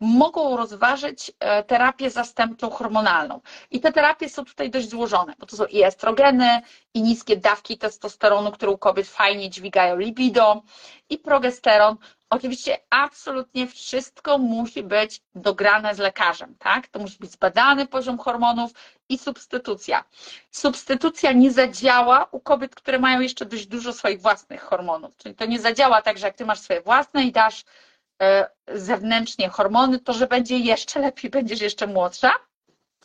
[0.00, 3.40] mogą rozważyć e, terapię zastępczą hormonalną.
[3.70, 6.60] I te terapie są tutaj dość złożone, bo to są i estrogeny,
[6.94, 10.62] i niskie dawki testosteronu, które u kobiet fajnie dźwigają libido,
[11.10, 11.96] i progesteron.
[12.30, 16.88] Oczywiście absolutnie wszystko musi być dograne z lekarzem, tak?
[16.88, 18.70] To musi być zbadany poziom hormonów
[19.08, 20.04] i substytucja.
[20.50, 25.16] Substytucja nie zadziała u kobiet, które mają jeszcze dość dużo swoich własnych hormonów.
[25.16, 27.64] Czyli to nie zadziała tak, że jak ty masz swoje własne i dasz
[28.74, 32.32] zewnętrznie hormony, to że będzie jeszcze lepiej, będziesz jeszcze młodsza.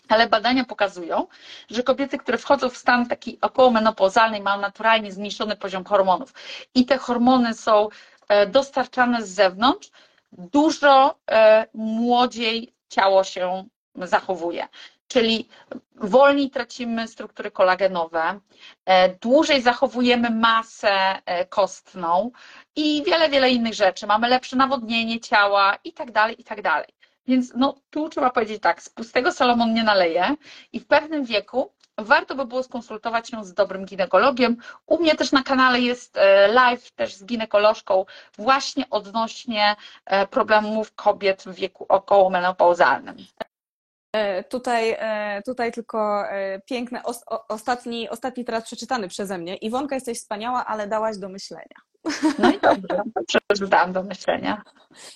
[0.10, 1.28] Ale badania pokazują,
[1.70, 6.34] że kobiety, które wchodzą w stan taki okołomenopauzalny, mają naturalnie zmniejszony poziom hormonów
[6.76, 7.88] i te hormony są
[8.28, 9.92] e, dostarczane z zewnątrz,
[10.32, 14.68] dużo e, młodziej ciało się zachowuje.
[15.16, 15.48] Czyli
[15.96, 18.40] wolniej tracimy struktury kolagenowe,
[19.22, 22.32] dłużej zachowujemy masę kostną,
[22.76, 24.08] i wiele, wiele innych rzeczy.
[24.08, 26.88] Mamy lepsze nawodnienie ciała i tak dalej, i tak dalej.
[27.28, 30.36] Więc no, tu trzeba powiedzieć tak, z pustego Salomon nie naleje
[30.74, 34.58] i w pewnym wieku warto by było skonsultować się z dobrym ginekologiem.
[34.86, 38.06] U mnie też na kanale jest e, live też z ginekolożką
[38.38, 43.16] właśnie odnośnie e, problemów kobiet w wieku około menopauzalnym.
[44.16, 44.98] E, tutaj,
[45.46, 46.24] tutaj tylko
[46.66, 47.02] piękne,
[47.50, 49.56] ostatni, ostatni teraz przeczytany przeze mnie.
[49.56, 51.95] Iwonka, jesteś wspaniała, ale dałaś do myślenia.
[52.40, 53.04] No i dobrze,
[53.48, 54.64] przeczytałam do myślenia.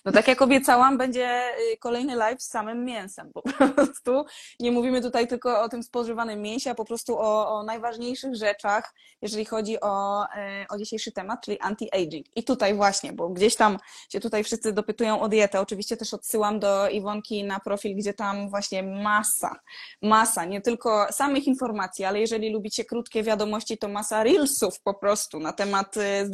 [0.05, 1.41] No tak jak obiecałam, będzie
[1.73, 3.41] y, kolejny live z samym mięsem po
[3.75, 4.25] prostu.
[4.59, 8.93] Nie mówimy tutaj tylko o tym spożywanym mięsie, a po prostu o, o najważniejszych rzeczach,
[9.21, 10.27] jeżeli chodzi o, y,
[10.69, 12.23] o dzisiejszy temat, czyli anti-aging.
[12.35, 13.77] I tutaj właśnie, bo gdzieś tam
[14.09, 15.59] się tutaj wszyscy dopytują o dietę.
[15.59, 19.59] Oczywiście też odsyłam do Iwonki na profil, gdzie tam właśnie masa,
[20.01, 25.39] masa, nie tylko samych informacji, ale jeżeli lubicie krótkie wiadomości, to masa reelsów po prostu
[25.39, 26.29] na temat y,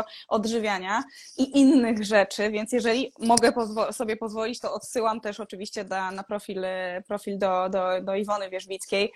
[0.00, 1.04] zdrowego odżywiania
[1.38, 6.22] i innych rzeczy, więc jeżeli mogę pozwo sobie pozwolić, to odsyłam też oczywiście da, na
[6.22, 6.64] profil,
[7.08, 9.12] profil do, do, do Iwony Wierzbickiej.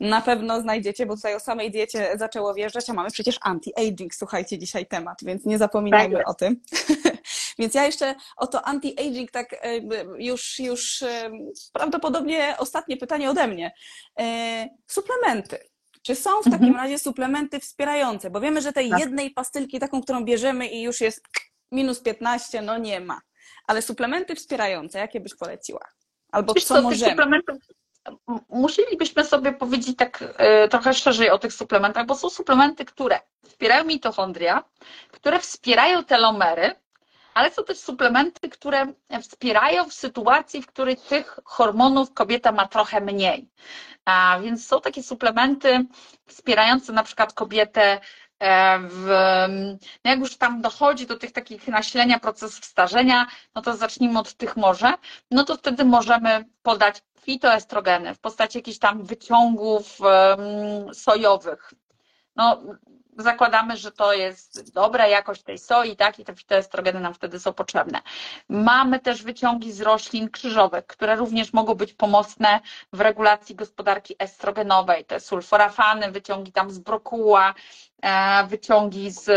[0.00, 4.58] Na pewno znajdziecie, bo tutaj o samej diecie zaczęło wjeżdżać, a mamy przecież anti-aging, słuchajcie,
[4.58, 6.60] dzisiaj temat, więc nie zapominajmy tak o tym.
[7.58, 9.78] więc ja jeszcze o to anti-aging tak e,
[10.18, 11.30] już, już e,
[11.72, 13.74] prawdopodobnie ostatnie pytanie ode mnie.
[14.18, 15.58] E, suplementy.
[16.08, 16.76] Czy są w takim mhm.
[16.76, 18.30] razie suplementy wspierające?
[18.30, 19.00] Bo wiemy, że tej tak.
[19.00, 21.26] jednej pastylki, taką, którą bierzemy i już jest
[21.72, 23.20] minus 15, no nie ma.
[23.66, 25.80] Ale suplementy wspierające, jakie byś poleciła?
[26.32, 27.10] Albo Wiesz co, co możemy?
[27.10, 27.56] Suplementów
[28.48, 33.84] musielibyśmy sobie powiedzieć tak y, trochę szerzej o tych suplementach, bo są suplementy, które wspierają
[33.84, 34.64] mitochondria,
[35.10, 36.74] które wspierają telomery,
[37.38, 38.86] ale są też suplementy, które
[39.22, 43.48] wspierają w sytuacji, w której tych hormonów kobieta ma trochę mniej.
[44.04, 45.84] A więc są takie suplementy
[46.26, 48.00] wspierające na przykład kobietę
[48.38, 49.06] e, w,
[50.04, 54.34] no jak już tam dochodzi do tych takich nasilenia procesów starzenia, no to zacznijmy od
[54.34, 54.92] tych może,
[55.30, 59.98] no to wtedy możemy podać fitoestrogeny w postaci jakichś tam wyciągów
[60.92, 61.72] sojowych.
[62.38, 62.62] No,
[63.18, 67.52] zakładamy, że to jest dobra jakość tej soi, tak, i te fitoestrogeny nam wtedy są
[67.52, 68.00] potrzebne.
[68.48, 72.60] Mamy też wyciągi z roślin krzyżowych, które również mogą być pomocne
[72.92, 75.04] w regulacji gospodarki estrogenowej.
[75.04, 77.54] Te sulforafany, wyciągi tam z brokuła,
[78.02, 79.28] e, wyciągi z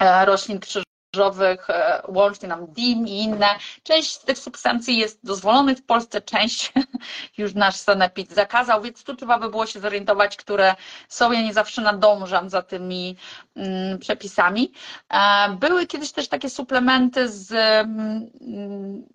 [0.00, 0.85] e, roślin krzyżowych
[1.16, 3.46] drożdżowych, e, łącznie nam DIM i inne.
[3.82, 6.72] Część z tych substancji jest dozwolonych w Polsce, część
[7.38, 10.74] już nasz sanepid zakazał, więc tu trzeba by było się zorientować, które
[11.08, 11.32] są.
[11.32, 13.16] Ja nie zawsze nadążam za tymi
[13.56, 14.72] mm, przepisami.
[15.12, 19.06] E, były kiedyś też takie suplementy z mm,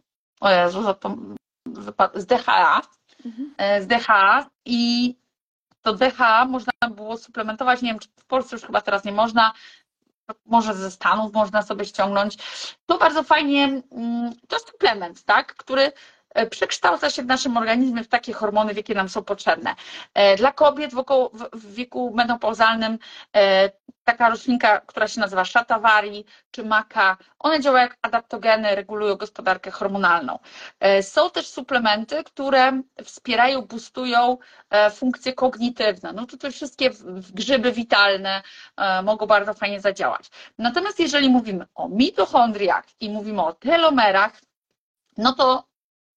[0.41, 0.83] o Jezu,
[2.15, 2.81] z DHA,
[3.25, 3.53] mhm.
[3.57, 5.15] E, z DHA i
[5.81, 9.53] to DHA można było suplementować, nie wiem, czy w Polsce już chyba teraz nie można,
[10.45, 12.37] może ze Stanów można sobie ściągnąć.
[12.85, 15.91] To bardzo fajnie, mm, to jest suplement, tak, który
[16.49, 19.75] przekształca się w naszym organizmie w takie hormony, w jakie nam są potrzebne.
[20.13, 22.97] E, dla kobiet w, wieku menopauzalnym
[23.35, 23.69] e,
[24.03, 30.39] taka roślinka, która się nazywa szatawari czy maka, one działają jak adaptogeny, regulują gospodarkę hormonalną.
[30.79, 34.37] E, są też suplementy, które wspierają, boostują
[34.69, 36.13] e, funkcje kognitywne.
[36.13, 36.89] No tutaj wszystkie
[37.33, 38.41] grzyby witalne
[38.77, 40.29] e, mogą bardzo fajnie zadziałać.
[40.57, 44.41] Natomiast jeżeli mówimy o mitochondriach i mówimy o telomerach,
[45.17, 45.70] no to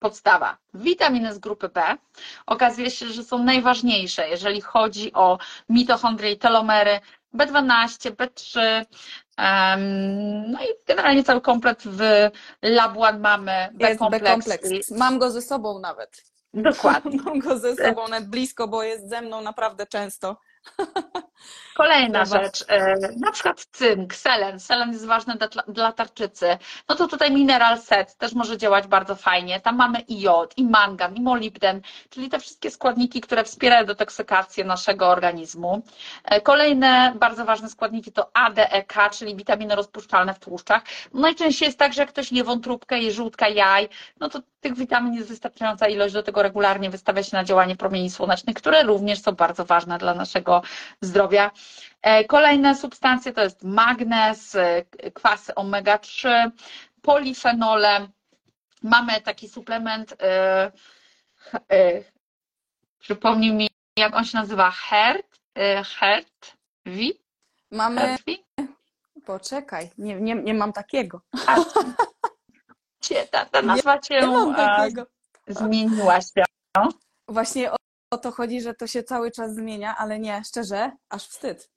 [0.04, 0.58] podstawa.
[0.74, 1.96] Witaminy z grupy B
[2.46, 5.38] okazuje się, że są najważniejsze, jeżeli chodzi o
[5.68, 7.00] mitochondrie i telomery.
[7.34, 8.60] B12, B3,
[10.48, 12.00] no i generalnie cały komplet w
[12.62, 14.90] Labuan mamy B-kompleks.
[14.90, 16.24] Mam go ze sobą nawet.
[16.54, 17.18] Dokładnie.
[17.24, 20.36] Mam go ze sobą nawet blisko, bo jest ze mną naprawdę często.
[21.74, 24.60] Kolejna rzecz, e, na przykład cynk, selen.
[24.60, 26.58] Selen jest ważny dla, dla tarczycy.
[26.88, 29.60] No to tutaj mineral set też może działać bardzo fajnie.
[29.60, 31.80] Tam mamy i jod, i mangan, i molibden,
[32.10, 35.82] czyli te wszystkie składniki, które wspierają detoksykację naszego organizmu.
[36.24, 40.82] E, Kolejne bardzo ważne składniki to A, D, E, K, czyli witaminy rozpuszczalne w tłuszczach.
[41.14, 43.88] Najczęściej jest tak, że jak ktoś je wątróbkę, je żółtka jaj,
[44.20, 48.10] no to tych witamin jest wystarczająca ilość, do tego regularnie wystawia się na działanie promieni
[48.10, 50.62] słonecznych, które również są bardzo ważne dla naszego
[51.00, 51.33] zdrowia.
[52.02, 56.50] E, Kolejne substancje to jest magnez, e, kwasy omega-3,
[57.02, 58.08] polifenole.
[58.82, 60.70] Mamy taki suplement, e,
[62.98, 63.68] przypomnij mi,
[63.98, 65.40] jak on się nazywa, HERT,
[65.98, 66.56] HERT,
[66.86, 66.92] V,
[67.70, 68.32] Mamy, HERT-V?
[69.26, 71.20] poczekaj, nie, nie, nie mam takiego.
[73.00, 75.06] Cię- Ta, ta nazwa się Nie mam takiego.
[75.48, 76.44] zmieniła się.
[77.28, 77.70] Właśnie
[78.14, 81.70] o, to chodzi, że to się cały czas zmienia, ale nie, szczerze, aż wstyd.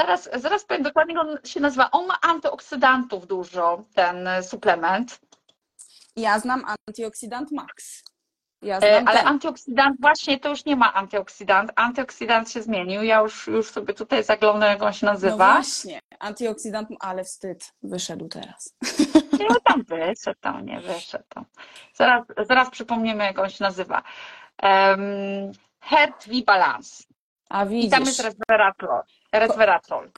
[0.00, 1.90] Zaraz, zaraz powiem dokładnie, jak on się nazywa.
[1.90, 5.20] On ma antyoksydantów dużo, ten suplement,
[6.16, 8.02] Ja znam antyoksydant Max.
[8.62, 9.28] Ja E, znam ale ten.
[9.28, 11.70] antyoksydant właśnie to już nie ma antyoksydant.
[11.76, 13.02] Antyoksydant się zmienił.
[13.02, 15.36] Ja już, już sobie tutaj zaglądam, jak on się No nazywa.
[15.36, 18.74] właśnie, antyoksydant, ale wstyd, wyszedł teraz.
[19.32, 21.24] Nie, no tam wyszedł, tam nie wyszedł.
[21.28, 21.44] Tam.
[21.94, 24.02] Zaraz, zaraz przypomniemy, jak on się nazywa.
[24.62, 27.04] Um, Heart V Balance.
[27.48, 29.02] A I tam jest widzisz, resveratrol.
[29.32, 30.10] resveratrol.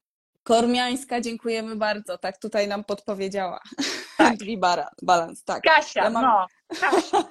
[0.43, 3.61] Kormiańska, dziękujemy bardzo, tak tutaj nam podpowiedziała.
[4.17, 4.37] Tak.
[4.37, 4.59] Drzwi
[5.03, 5.63] balans, tak.
[5.63, 6.47] Kasia, Ja mam- no.
[6.81, 7.25] Kasia.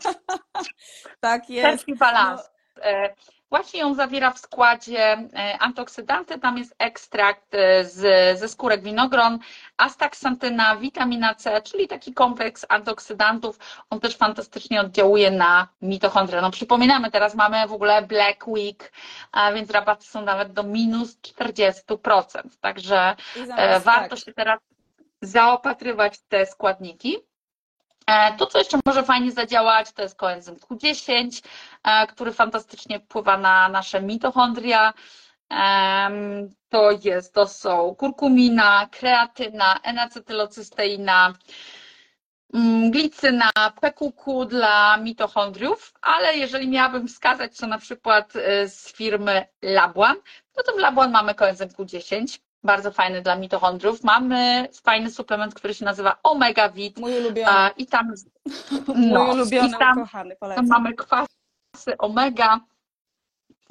[1.19, 1.65] Tak jest.
[1.67, 2.43] Healthy Balance.
[2.81, 3.15] E,
[3.53, 6.39] Właśnie ją zawiera w składzie e, antyoksydanty.
[6.39, 9.39] Tam jest ekstrakt e, z, ze skórek winogron,
[9.77, 13.59] astaksantyna, witamina C, czyli taki kompleks antyoksydantów.
[13.89, 16.41] On też fantastycznie oddziałuje na mitochondrię.
[16.41, 18.91] No przypominamy, teraz mamy w ogóle Black Week,
[19.31, 22.41] a więc rabaty są nawet do minus 40%.
[22.61, 23.15] Także
[23.57, 24.59] E, Warto tak, się teraz
[25.21, 27.17] zaopatrywać w te składniki.
[28.13, 31.43] E, To, co jeszcze może fajnie zadziałać, to jest koenzym Q10,
[31.83, 34.93] e, który fantastycznie wpływa na nasze mitochondria.
[36.69, 41.33] To jest, to są kurkumina, kreatyna, N-acetylocysteina,
[42.53, 43.51] mm, glicyna,
[43.81, 50.15] PQQ dla mitochondriów, ale jeżeli miałabym wskazać, co na przykład e, z firmy Labuan,
[50.57, 54.03] no to w Labuan mamy koenzym Q10, bardzo fajny dla mitochondriów.
[54.03, 58.07] Mamy fajny suplement, który się nazywa Omega Vit mój ulubiony, a, i tam,
[58.87, 60.67] mój no, ulubiony, i tam ukochany, tam polecam.
[60.67, 61.27] mamy kwasy
[61.97, 62.59] omega,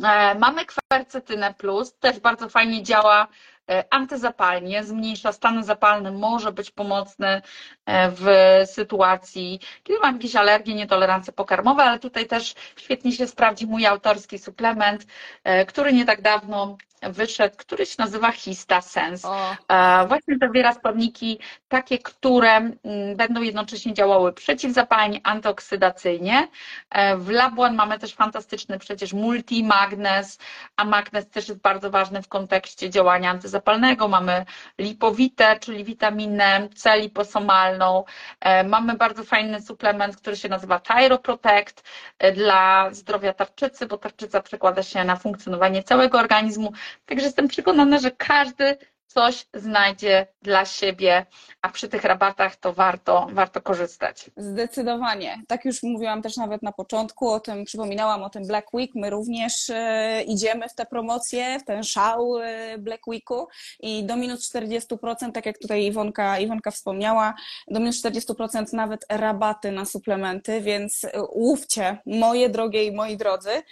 [0.02, 3.28] e, mamy kwercetynę plus, też bardzo fajnie działa
[3.70, 7.42] e, antyzapalnie, zmniejsza stany zapalne, może być pomocny
[7.86, 8.26] e, w
[8.66, 14.38] sytuacji, kiedy mam jakieś alergie, nietolerancje pokarmowe, ale tutaj też świetnie się sprawdzi mój autorski
[14.38, 15.06] suplement,
[15.44, 19.28] e, który nie tak dawno wyszedł, który się nazywa Hista Sense.
[19.28, 21.38] O, E, Właśnie zawiera składniki
[21.68, 22.76] takie, które mm,
[23.16, 26.48] będą jednocześnie działały przeciwzapalnie, antyoksydacyjnie.
[26.90, 30.38] E, W Labuan mamy też fantastyczny przecież multimagnez,
[30.76, 34.08] a magnez też jest bardzo ważny w kontekście działania antyzapalnego.
[34.08, 34.44] Mamy
[34.78, 38.04] lipowitę, czyli witaminę C liposomalną.
[38.40, 41.82] E, Mamy bardzo fajny suplement, który się nazywa Thyroprotect
[42.18, 46.72] e, dla zdrowia tarczycy, bo tarczyca przekłada się na funkcjonowanie całego organizmu.
[47.06, 48.76] Także jestem przekonana, że każdy
[49.12, 51.26] coś znajdzie dla siebie,
[51.62, 54.30] a przy tych rabatach to warto, warto korzystać.
[54.36, 55.42] Zdecydowanie.
[55.48, 58.90] Tak już mówiłam też nawet na początku o tym, przypominałam o tym Black Week.
[58.94, 63.48] My również e, idziemy w te promocje, w ten szał e, Black Weeku
[63.80, 67.34] i do minus 40%, tak jak tutaj Iwonka, Iwonka wspomniała,
[67.68, 73.62] do minus 40% nawet rabaty na suplementy, więc e, łówcie, moje drogie i moi drodzy.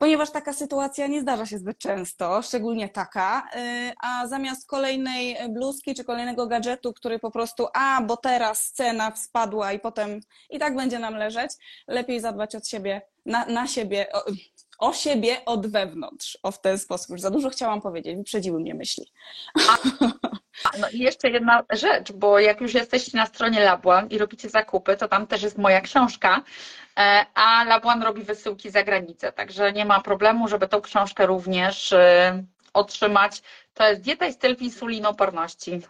[0.00, 5.94] Ponieważ taka sytuacja nie zdarza się zbyt często, szczególnie taka, y, a zamiast kolejnej bluzki
[5.94, 10.20] czy kolejnego gadżetu, który po prostu, a bo teraz cena spadła i potem
[10.50, 11.50] i tak będzie nam leżeć,
[11.88, 14.24] lepiej zadbać od siebie, na, na siebie, o,
[14.78, 16.38] o siebie od wewnątrz.
[16.42, 17.10] O w ten sposób.
[17.10, 19.06] Już za dużo chciałam powiedzieć, wyprzedziły mnie myśli.
[20.80, 24.96] No i jeszcze jedna rzecz, bo jak już jesteście na stronie Labuan i robicie zakupy,
[24.96, 26.42] to tam też jest moja książka,
[27.34, 32.42] a Labuan robi wysyłki za granicę, także nie ma problemu, żeby tą książkę również e,
[32.74, 33.42] otrzymać.
[33.74, 35.80] To jest dieta i styl insulinoporności.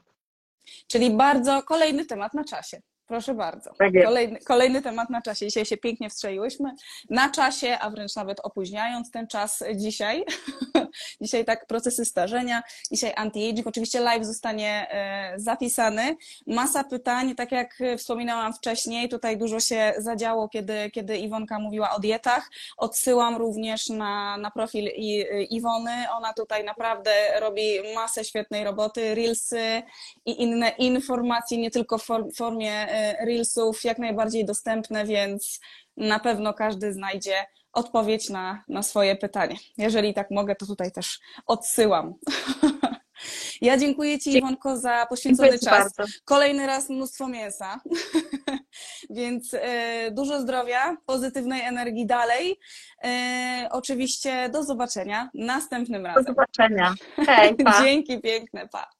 [0.87, 2.81] Czyli bardzo kolejny temat na czasie.
[3.11, 3.71] Proszę bardzo.
[3.79, 3.93] Tak.
[4.05, 5.47] Kolejny, kolejny temat na czasie.
[5.47, 6.75] Dzisiaj się pięknie wstrzeliłyśmy.
[7.11, 10.25] Na czasie, a wręcz nawet opóźniając ten czas dzisiaj.
[11.23, 13.63] dzisiaj tak procesy starzenia, dzisiaj anti-aging.
[13.67, 16.17] Oczywiście live zostanie e, zapisany.
[16.47, 22.01] Masa pytań, tak jak wspominałam wcześniej, tutaj dużo się zadziało, kiedy, kiedy Iwonka mówiła o
[22.01, 22.51] dietach.
[22.77, 25.93] Odsyłam również na, na profil I, Iwony.
[26.13, 27.63] Ona tutaj naprawdę robi
[27.95, 29.83] masę świetnej roboty, reelsy
[30.27, 35.61] i inne informacje, nie tylko w form- formie e, reelsów, jak najbardziej dostępne, więc
[35.97, 37.35] na pewno każdy znajdzie
[37.73, 39.57] odpowiedź na, na swoje pytanie.
[39.79, 42.15] Jeżeli tak mogę, to tutaj też odsyłam.
[43.61, 45.95] Ja dziękuję Ci, Iwonko, za poświęcony Dziękuję czas.
[45.97, 46.13] bardzo.
[46.25, 47.81] Kolejny raz mnóstwo mięsa.
[49.11, 52.59] Więc e, dużo zdrowia, pozytywnej energii dalej.
[53.05, 56.25] E, oczywiście do zobaczenia następnym Do razem.
[56.25, 56.95] zobaczenia.
[57.27, 57.57] Hej.
[57.83, 58.91] Dzięki piękne, pa.